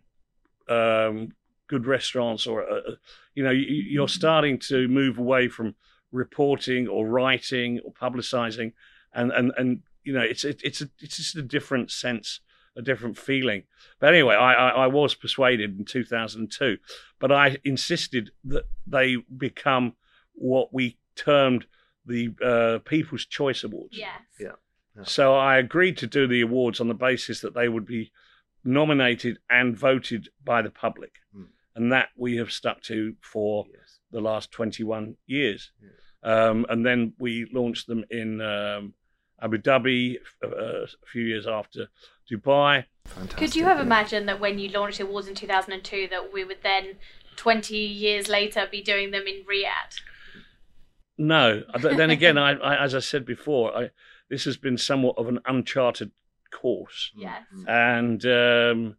[0.68, 1.32] um,
[1.68, 2.94] good restaurants, or uh, uh
[3.34, 5.76] you know, you, are starting to move away from
[6.10, 8.72] reporting or writing or publicizing
[9.12, 12.40] and and and you know it's it, it's a, it's just a different sense
[12.76, 13.64] a different feeling
[13.98, 16.78] but anyway I, I, I was persuaded in 2002
[17.18, 19.94] but i insisted that they become
[20.34, 21.66] what we termed
[22.06, 24.52] the uh, people's choice awards yes yeah.
[24.96, 28.12] yeah so i agreed to do the awards on the basis that they would be
[28.64, 31.44] nominated and voted by the public hmm.
[31.74, 33.98] and that we have stuck to for yes.
[34.12, 35.92] the last 21 years yes.
[36.28, 38.92] Um, and then we launched them in um,
[39.40, 41.88] Abu Dhabi uh, a few years after
[42.30, 42.84] Dubai.
[43.06, 46.44] Fantastic, Could you have imagined that when you launched the awards in 2002 that we
[46.44, 46.96] would then
[47.36, 50.00] 20 years later be doing them in Riyadh?
[51.16, 51.62] No.
[51.80, 53.90] then again, I, I, as I said before, I,
[54.28, 56.10] this has been somewhat of an uncharted
[56.50, 57.10] course.
[57.16, 57.42] Yes.
[57.66, 58.96] And um,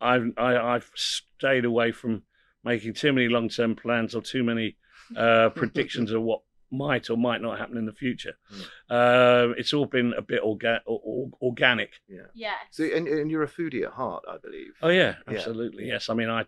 [0.00, 2.22] I've, I, have i have stayed away from
[2.62, 4.76] making too many long term plans or too many
[5.16, 8.34] uh, predictions of what might or might not happen in the future.
[8.52, 8.62] Mm.
[8.90, 11.92] Uh, it's all been a bit orga- or, organic.
[12.08, 12.26] Yeah.
[12.34, 12.54] Yeah.
[12.70, 14.72] So, and, and, you're a foodie at heart, I believe.
[14.82, 15.86] Oh yeah, absolutely.
[15.86, 15.94] Yeah.
[15.94, 16.08] Yes.
[16.08, 16.44] I mean, I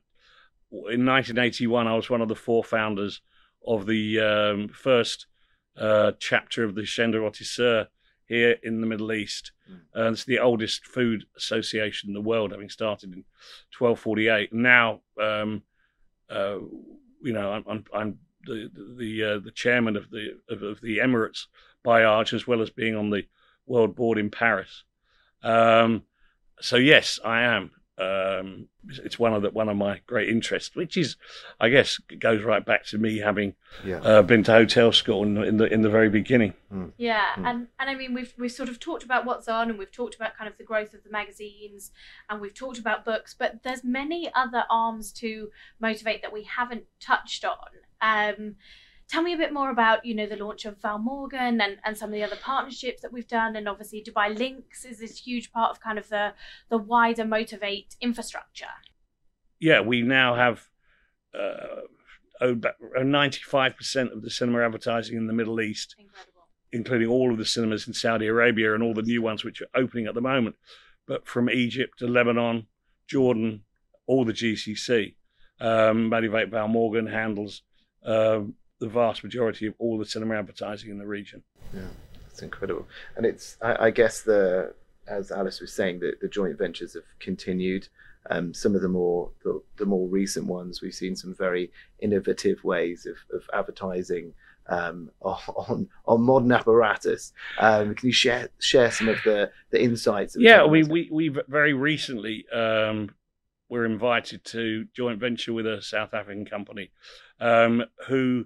[0.73, 3.21] in 1981 I was one of the four founders
[3.67, 5.27] of the um, first
[5.77, 7.89] uh, chapter of the Chaîne de
[8.27, 9.53] here in the Middle East.
[9.71, 9.81] Mm.
[9.97, 13.25] Uh, it's the oldest food association in the world, having started in
[13.79, 14.53] 1248.
[14.53, 15.63] Now, um,
[16.31, 16.59] uh,
[17.23, 20.99] you know, I'm, I'm, I'm the the uh, the chairman of the of, of, the
[20.99, 21.47] Emirates
[21.85, 23.27] Bailliage, as well as being on the
[23.67, 24.85] World Board in Paris.
[25.43, 26.03] Um,
[26.61, 27.73] so yes, I am.
[27.99, 28.69] Um,
[29.05, 31.17] it's one of the, one of my great interests, which is,
[31.61, 33.55] I guess, goes right back to me having
[33.85, 33.99] yeah.
[33.99, 36.55] uh, been to hotel school in, in, the in the very beginning.
[36.73, 36.93] Mm.
[36.97, 37.47] Yeah, mm.
[37.49, 40.15] and and I mean we've we've sort of talked about what's on, and we've talked
[40.15, 41.93] about kind of the growth of the magazines,
[42.31, 46.85] and we've talked about books, but there's many other arms to motivate that we haven't
[46.99, 47.69] touched on.
[48.03, 48.57] Um,
[49.09, 51.97] tell me a bit more about you know the launch of Val Morgan and, and
[51.97, 55.53] some of the other partnerships that we've done and obviously Dubai Links is this huge
[55.53, 56.33] part of kind of the
[56.69, 58.75] the wider motivate infrastructure.
[59.61, 60.69] Yeah, we now have
[61.39, 61.83] uh,
[62.43, 66.49] 95% of the cinema advertising in the Middle East, Incredible.
[66.73, 69.69] including all of the cinemas in Saudi Arabia and all the new ones which are
[69.75, 70.57] opening at the moment,
[71.07, 72.67] but from Egypt to Lebanon,
[73.07, 73.63] Jordan,
[74.07, 75.15] all the GCC.
[75.61, 77.63] um, Motivate Val Morgan handles
[78.05, 78.41] uh,
[78.79, 81.43] the vast majority of all the cinema advertising in the region.
[81.75, 81.83] Yeah,
[82.31, 82.87] it's incredible,
[83.17, 84.75] and it's I, I guess the
[85.07, 87.89] as Alice was saying that the joint ventures have continued.
[88.31, 92.63] Um, some of the more the, the, more recent ones, we've seen some very innovative
[92.63, 94.33] ways of, of advertising
[94.69, 97.33] um, on on modern apparatus.
[97.59, 100.37] Um, can you share share some of the the insights?
[100.39, 103.11] Yeah, we, we we very recently um,
[103.73, 106.91] were invited to joint venture with a South African company
[107.41, 108.45] um, who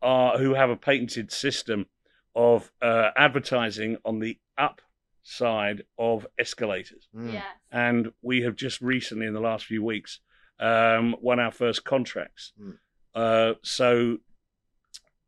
[0.00, 1.84] are who have a patented system
[2.34, 4.80] of uh, advertising on the up
[5.22, 7.08] side of escalators.
[7.14, 7.34] Mm.
[7.34, 7.42] Yeah.
[7.70, 10.20] And we have just recently, in the last few weeks,
[10.58, 12.54] um, won our first contracts.
[12.58, 12.78] Mm.
[13.14, 14.16] Uh, so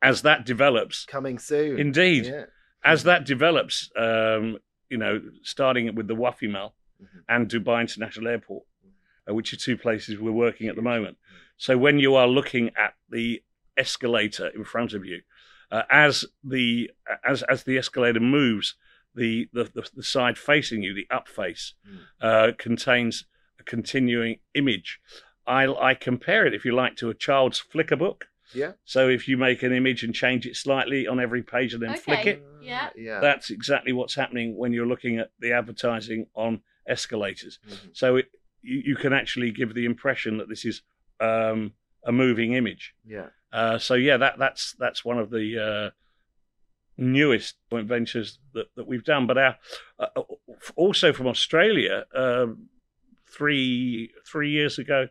[0.00, 2.44] as that develops, coming soon, indeed, yeah.
[2.82, 4.56] as that develops, um,
[4.88, 7.18] you know, starting with the Wafi Mall mm-hmm.
[7.28, 8.64] and Dubai International Airport,
[9.34, 11.16] which are two places we're working at the moment.
[11.56, 13.42] So when you are looking at the
[13.76, 15.22] escalator in front of you,
[15.70, 16.90] uh, as the
[17.24, 18.76] as as the escalator moves,
[19.16, 21.98] the, the, the, the side facing you, the up face, mm.
[22.20, 23.24] uh, contains
[23.58, 25.00] a continuing image.
[25.46, 28.26] I, I compare it, if you like, to a child's flicker book.
[28.54, 28.72] Yeah.
[28.84, 31.90] So if you make an image and change it slightly on every page and then
[31.90, 32.00] okay.
[32.00, 32.90] flick it, yeah.
[32.94, 37.58] yeah, that's exactly what's happening when you're looking at the advertising on escalators.
[37.68, 37.88] Mm-hmm.
[37.92, 38.26] So it,
[38.66, 40.82] you, you, can actually give the impression that this is
[41.20, 41.72] um,
[42.04, 42.94] a moving image.
[43.06, 43.26] Yeah.
[43.52, 45.90] Uh, so yeah, that that's that's one of the uh,
[46.98, 49.26] newest joint ventures that, that we've done.
[49.26, 49.56] But our
[49.98, 50.22] uh, uh
[50.74, 52.46] also from Australia, uh,
[53.28, 55.08] three three years ago,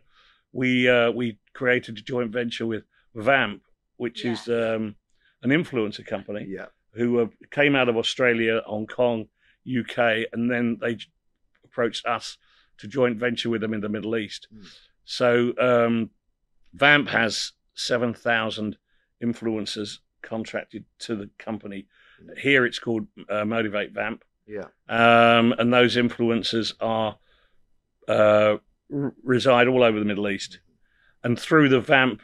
[0.52, 2.84] we uh, we created a joint venture with
[3.14, 3.62] Vamp,
[3.96, 4.32] which yeah.
[4.32, 4.96] is um,
[5.42, 6.46] an influencer company.
[6.48, 6.66] Yeah.
[6.92, 9.26] Who uh, came out of Australia, Hong Kong,
[9.66, 10.98] UK, and then they
[11.64, 12.38] approached us
[12.78, 14.48] to joint venture with them in the Middle East.
[14.54, 14.66] Mm.
[15.04, 16.10] So um,
[16.74, 18.76] Vamp has seven thousand
[19.22, 21.86] influencers contracted to the company.
[22.36, 24.24] Here it's called uh, Motivate Vamp.
[24.46, 24.66] Yeah.
[24.88, 27.18] Um, and those influencers are
[28.08, 28.56] uh,
[28.92, 30.60] r- reside all over the Middle East,
[31.22, 32.22] and through the Vamp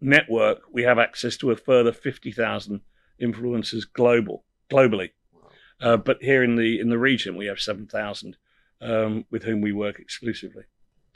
[0.00, 2.80] network, we have access to a further fifty thousand
[3.20, 5.10] influencers global globally.
[5.32, 5.48] Wow.
[5.80, 8.36] Uh, but here in the in the region, we have seven thousand
[8.82, 10.64] um, with whom we work exclusively.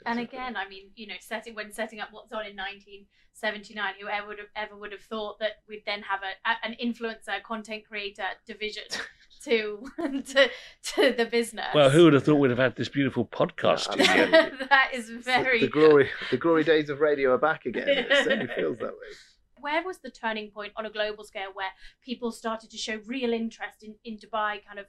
[0.05, 4.27] And again, I mean, you know, setting when setting up what's on in 1979, whoever
[4.27, 7.83] would have ever would have thought that we'd then have a, a an influencer, content
[7.87, 8.83] creator division
[9.43, 10.49] to to
[10.95, 11.67] to the business.
[11.73, 13.95] Well, who would have thought we'd have had this beautiful podcast?
[14.07, 16.09] Yeah, that is very the, the glory.
[16.31, 17.87] The glory days of radio are back again.
[17.89, 19.15] It certainly feels that way.
[19.59, 23.33] Where was the turning point on a global scale where people started to show real
[23.33, 24.85] interest in, in Dubai, kind of,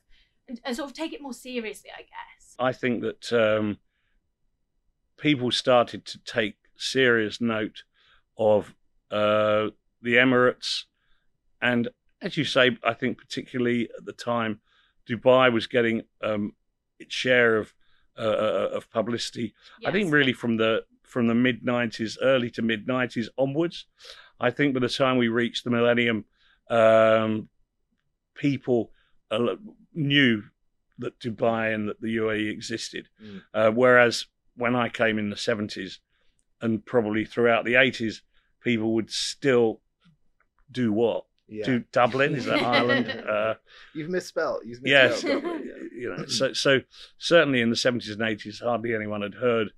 [0.49, 1.91] and, and sort of take it more seriously?
[1.97, 2.57] I guess.
[2.59, 3.33] I think that.
[3.33, 3.79] Um,
[5.19, 7.83] people started to take serious note
[8.39, 8.75] of
[9.11, 9.69] uh,
[10.01, 10.85] the Emirates.
[11.61, 11.89] And
[12.23, 14.61] as you say, I think particularly at the time,
[15.09, 16.53] Dubai was getting um,
[16.99, 17.75] its share of
[18.17, 19.55] uh, uh of publicity.
[19.81, 19.89] Yes.
[19.89, 23.87] I think really from the from the mid '90s, early to mid '90s onwards.
[24.41, 26.25] I think by the time we reached the millennium,
[26.69, 27.49] um,
[28.35, 28.93] people
[29.31, 29.57] uh,
[29.99, 30.45] knew
[30.99, 33.09] that Dubai and that the UAE existed.
[33.23, 33.43] Mm.
[33.55, 34.27] Uh, whereas
[34.57, 35.99] when I came in the 70s
[36.61, 38.23] and probably throughout the 80s,
[38.61, 39.81] people would still
[40.71, 41.25] do what?
[41.47, 41.65] Yeah.
[41.65, 42.35] Do Dublin?
[42.35, 43.09] Is that Ireland?
[43.11, 43.55] Uh,
[43.95, 44.63] You've misspelled.
[44.65, 45.53] You've misspelled yes.
[45.93, 46.81] you know, so, so
[47.17, 49.69] certainly in the 70s and 80s, hardly anyone had heard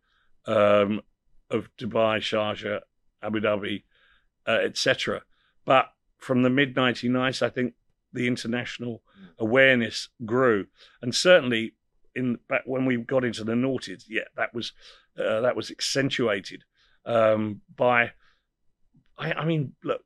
[0.47, 1.03] um,
[1.51, 2.81] of Dubai, Sharjah,
[3.23, 3.85] Abu Dhabi,
[4.49, 5.23] uh, etc.
[5.64, 7.75] But from the mid 1990s, I think
[8.13, 9.29] the international mm.
[9.39, 10.67] awareness grew,
[11.03, 11.75] and certainly
[12.15, 14.73] in back when we got into the noughties, yeah, that was
[15.19, 16.65] uh, that was accentuated
[17.07, 18.13] um, by.
[19.19, 20.01] I, I, mean, look,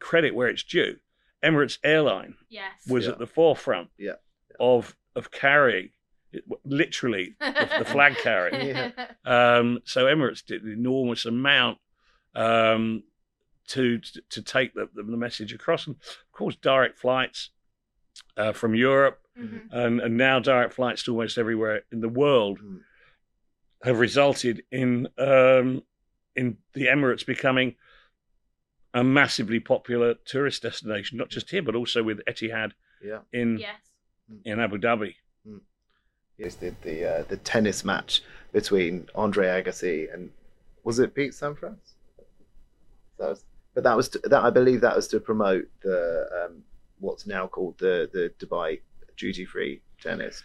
[0.00, 0.96] credit where it's due.
[1.44, 2.72] Emirates Airline yes.
[2.88, 3.12] was yeah.
[3.12, 4.14] at the forefront yeah.
[4.58, 5.90] of of carrying
[6.64, 8.68] literally the, the, flag carrying.
[8.68, 8.90] yeah.
[9.24, 11.78] um, so Emirates did an enormous amount
[12.34, 13.04] um,
[13.68, 17.50] to, to, to take the, the message across, and of course, direct flights
[18.36, 19.76] uh, from Europe mm-hmm.
[19.76, 22.80] and, and now direct flights to almost everywhere in the world mm.
[23.82, 25.82] have resulted in um,
[26.36, 27.76] in the Emirates becoming
[28.92, 33.20] a massively popular tourist destination, not just here but also with Etihad yeah.
[33.32, 33.76] in yes.
[34.30, 34.40] Mm.
[34.44, 35.14] in Abu Dhabi.
[35.48, 35.60] Mm.
[36.38, 40.30] Yes, the the, uh, the tennis match between Andre Agassi and
[40.82, 41.76] was it Pete Sampras?
[43.18, 43.44] That was,
[43.74, 46.62] but that was to, that I believe that was to promote the um,
[47.00, 48.80] what's now called the the Dubai
[49.16, 50.42] duty free tennis.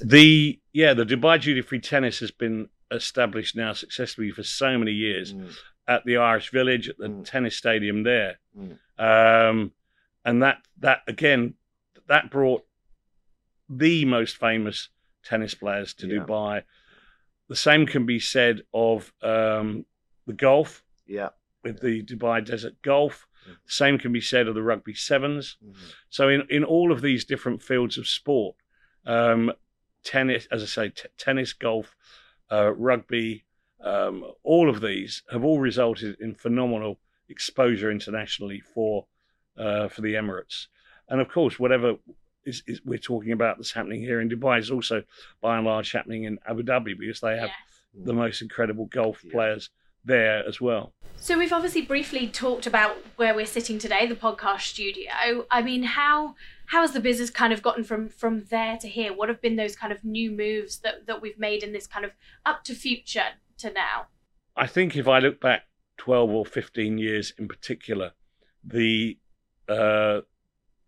[0.00, 4.92] The yeah, the Dubai duty free tennis has been established now successfully for so many
[4.92, 5.52] years Mm.
[5.88, 7.24] at the Irish Village at the Mm.
[7.24, 8.78] tennis stadium there, Mm.
[8.98, 9.72] um,
[10.24, 11.54] and that that again
[12.06, 12.64] that brought
[13.68, 14.88] the most famous
[15.24, 16.20] tennis players to Yeah.
[16.20, 16.62] Dubai.
[17.48, 19.84] The same can be said of um,
[20.26, 21.30] the golf Yeah.
[21.62, 23.26] With the Dubai Desert Golf.
[23.48, 23.56] Mm.
[23.66, 25.56] Same can be said of the rugby sevens.
[25.64, 25.74] Mhm.
[26.08, 28.56] So in, in all of these different fields of sport,
[29.06, 29.52] um,
[30.04, 31.96] tennis, as I say, t- tennis, golf,
[32.50, 33.44] uh, rugby,
[33.80, 39.06] um, all of these have all resulted in phenomenal exposure internationally for
[39.56, 40.68] uh, for the Emirates.
[41.08, 41.96] And of course, whatever
[42.44, 45.02] is, is we're talking about that's happening here in Dubai is also
[45.42, 47.50] by and large happening in Abu Dhabi because they have
[47.94, 48.04] Yes.
[48.06, 49.32] the most incredible golf Yeah.
[49.32, 49.70] players
[50.04, 50.92] there as well.
[51.16, 55.12] So we've obviously briefly talked about where we're sitting today, the podcast studio.
[55.50, 56.34] I mean, how
[56.66, 59.12] how has the business kind of gotten from from there to here?
[59.12, 62.04] What have been those kind of new moves that that we've made in this kind
[62.04, 62.12] of
[62.46, 64.06] up to future to now?
[64.56, 65.62] I think if I look back
[65.98, 68.12] 12 or 15 years in particular,
[68.64, 69.18] the
[69.68, 70.20] uh,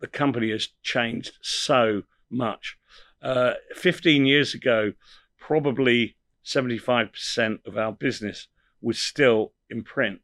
[0.01, 2.79] the company has changed so much.
[3.21, 4.95] Uh, 15 years ago,
[5.39, 8.49] probably 75% of our business
[8.83, 10.20] was still in print,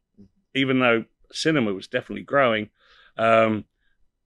[0.53, 2.69] even though cinema was definitely growing.
[3.17, 3.65] Um,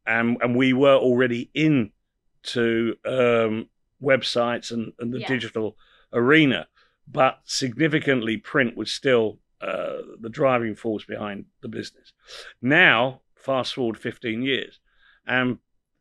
[0.05, 3.69] and, and we were already into um,
[4.01, 5.77] websites and, and the digital
[6.11, 6.67] arena
[7.07, 12.13] but significantly print was still uh, the driving force behind the business.
[12.61, 14.79] Now, fast forward 15 years,
[15.25, 15.59] and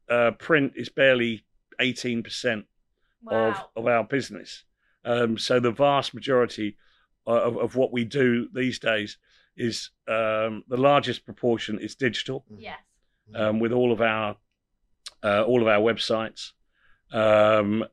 [0.08, 1.44] uh, print is barely
[1.80, 2.64] 18%
[3.28, 4.64] of, of our business.
[5.04, 6.76] Um, so the vast majority
[7.26, 9.18] of, of what we do these days
[9.56, 12.44] is um, the largest proportion is digital.
[12.56, 12.78] Yes.
[13.34, 14.36] um, with all of our
[15.22, 16.52] uh, all of our websites
[17.12, 17.84] um,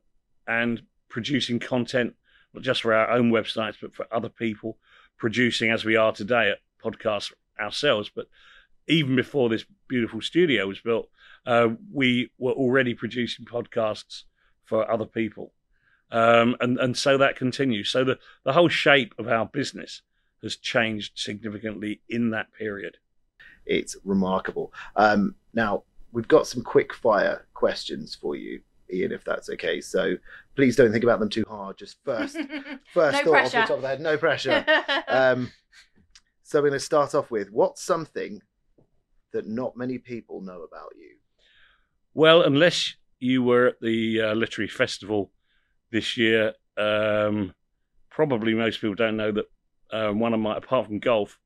[0.46, 2.14] and producing content
[2.54, 4.76] not just for our own websites but for other people
[5.16, 8.10] producing as we are today at podcasts ourselves.
[8.14, 8.26] But
[8.88, 11.08] even before this beautiful studio was built
[11.46, 14.24] uh, we were already producing podcasts
[14.64, 15.52] for other people
[16.12, 20.02] um, and and so that continues so the the whole shape of our business
[20.42, 22.96] has changed significantly in that period
[23.66, 24.72] It's remarkable.
[24.96, 28.60] Um, now, we've got some quick fire questions for you,
[28.92, 29.80] Ian, if that's okay.
[29.80, 30.16] So
[30.56, 31.78] please don't think about them too hard.
[31.78, 32.36] Just first,
[32.94, 34.00] first No thought off the top of the head.
[34.00, 34.64] No pressure.
[35.08, 35.52] um,
[36.42, 38.40] so we're going to start off with what's something
[39.32, 41.16] that not many people know about you?
[42.14, 45.30] Well, unless you were at the uh, literary festival
[45.90, 47.54] this year, um,
[48.10, 49.46] probably most people don't know that
[49.92, 51.38] um, one of my, apart from golf,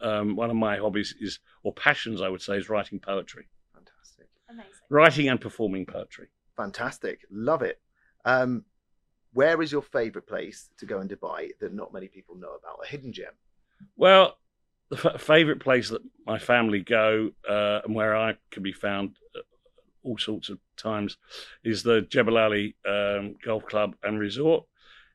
[0.00, 4.28] um, one of my hobbies is, or passions, I would say, is writing poetry, Fantastic.
[4.48, 4.72] Amazing.
[4.90, 6.28] writing and performing poetry.
[6.56, 7.20] Fantastic.
[7.30, 7.80] Love it.
[8.24, 8.64] Um,
[9.32, 12.78] where is your favorite place to go in Dubai that not many people know about?
[12.84, 13.32] A hidden gem.
[13.96, 14.38] Well,
[14.90, 19.16] the f- favorite place that my family go uh, and where I can be found
[19.36, 19.40] uh,
[20.04, 21.16] all sorts of times
[21.62, 24.64] is the Jebel Ali um, Golf Club and Resort.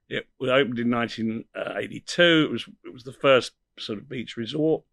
[0.10, 2.22] It opened in 1982.
[2.22, 4.84] It was it was the first sort of beach resort,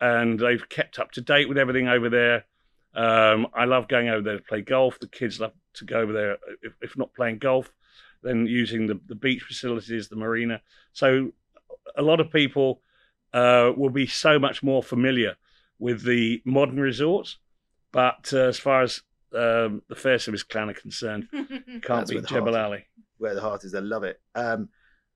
[0.00, 2.44] and they've kept up to date with everything over there.
[2.94, 5.00] Um, I love going over there to play golf.
[5.00, 7.72] The kids love to go over there, if, if not playing golf,
[8.22, 10.60] then using the, the beach facilities, the marina.
[10.92, 11.32] So
[11.96, 12.80] a lot of people
[13.32, 15.36] uh, will be so much more familiar
[15.78, 17.38] with the modern resorts.
[17.92, 19.02] But uh, as far as
[19.34, 22.86] um, the Fairservice clan are concerned, can't That's beat Jebel Ali.
[23.18, 24.20] Where the heart is, I love it.
[24.34, 24.68] Um,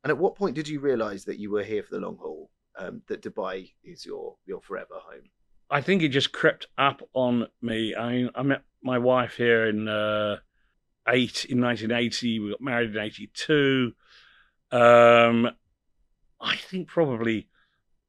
[0.04, 2.50] and at what point did you realise that you were here for the long haul?
[2.78, 5.24] Um, that Dubai is your your forever home.
[5.70, 7.94] I think it just crept up on me.
[7.94, 10.36] I mean, I met my wife here in uh,
[11.08, 12.38] eight in 1980.
[12.38, 13.92] We got married in 82.
[14.70, 15.50] Um,
[16.40, 17.48] I think probably,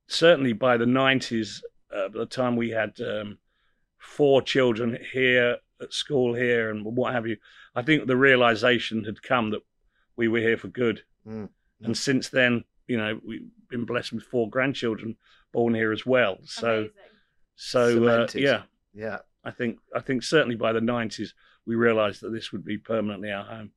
[0.07, 1.61] certainly by the 90s,
[1.93, 3.39] uh, by the time we had um,
[3.97, 7.37] four children here at school here and what have you,
[7.75, 9.61] I think the realization had come that
[10.15, 11.03] we were here for good.
[11.27, 11.49] Mm.
[11.81, 15.15] And since then, you know, we've been blessed with four grandchildren
[15.51, 16.37] born here as well.
[16.43, 16.69] So.
[16.69, 16.93] Amazing.
[17.61, 18.61] So uh, yeah,
[18.93, 21.33] Yeah, I think I think certainly by the nineties
[21.65, 23.71] we realised that this would be permanently our home.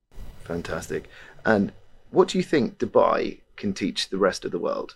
[0.44, 1.11] fantastic.
[1.44, 1.72] And
[2.11, 4.94] what do you think Dubai can teach the rest of the world?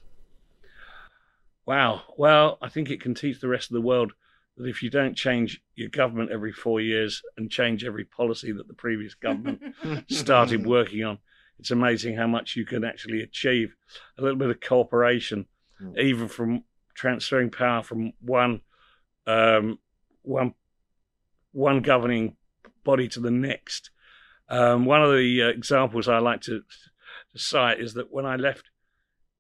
[1.66, 2.02] Wow.
[2.16, 4.12] Well, I think it can teach the rest of the world
[4.56, 8.68] that if you don't change your government every four years and change every policy that
[8.68, 9.60] the previous government
[10.10, 11.18] started working on,
[11.58, 13.74] it's amazing how much you can actually achieve.
[14.18, 15.46] A little bit of cooperation,
[15.82, 15.98] Mm.
[15.98, 18.62] even from transferring power from one
[19.26, 19.78] um,
[20.22, 20.54] one
[21.52, 22.36] one governing
[22.82, 23.90] body to the next,
[24.48, 26.62] Um, one of the uh, examples I like to,
[27.32, 28.70] to cite is that when I left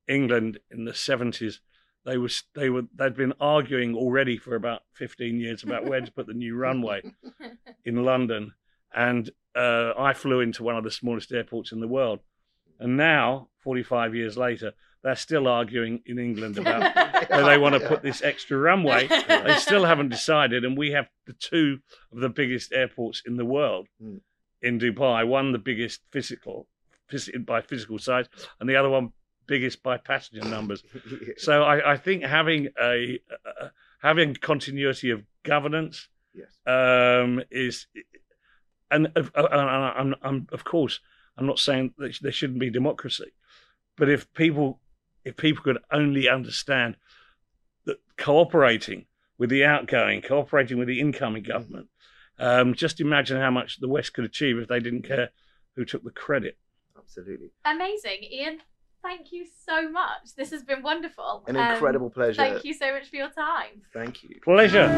[0.08, 1.60] England in the 70s,
[2.06, 6.12] they was they were they'd been arguing already for about 15 years about where to
[6.12, 7.02] put the new runway
[7.84, 8.52] in London,
[8.94, 12.20] and uh, I flew into one of the smallest airports in the world,
[12.78, 16.94] and now 45 years later, they're still arguing in England about
[17.30, 19.08] where they want to put this extra runway.
[19.08, 21.78] They still haven't decided, and we have the two
[22.12, 24.20] of the biggest airports in the world Mm.
[24.62, 25.26] in Dubai.
[25.26, 26.68] One the biggest physical,
[27.44, 28.26] by physical size,
[28.60, 29.12] and the other one
[29.46, 30.82] biggest by passenger numbers.
[31.38, 33.68] So I, I think having a uh,
[34.00, 36.48] having continuity of governance yes.
[36.66, 37.86] um, is,
[38.90, 41.00] and uh, uh, I'm, I'm of course
[41.36, 43.32] I'm not saying that there shouldn't be democracy,
[43.96, 44.80] but if people
[45.24, 46.96] if people could only understand
[47.84, 49.06] that cooperating
[49.38, 51.88] with the outgoing, cooperating with the incoming government,
[52.38, 55.30] um, just imagine how much the West could achieve if they didn't care
[55.74, 56.56] who took the credit.
[56.96, 57.50] Absolutely.
[57.64, 58.58] Amazing, Ian.
[59.06, 60.34] Thank you so much.
[60.36, 61.44] This has been wonderful.
[61.46, 62.34] An Um, incredible pleasure.
[62.42, 63.80] Thank you so much for your time.
[63.92, 64.40] Thank you.
[64.42, 64.90] Pleasure.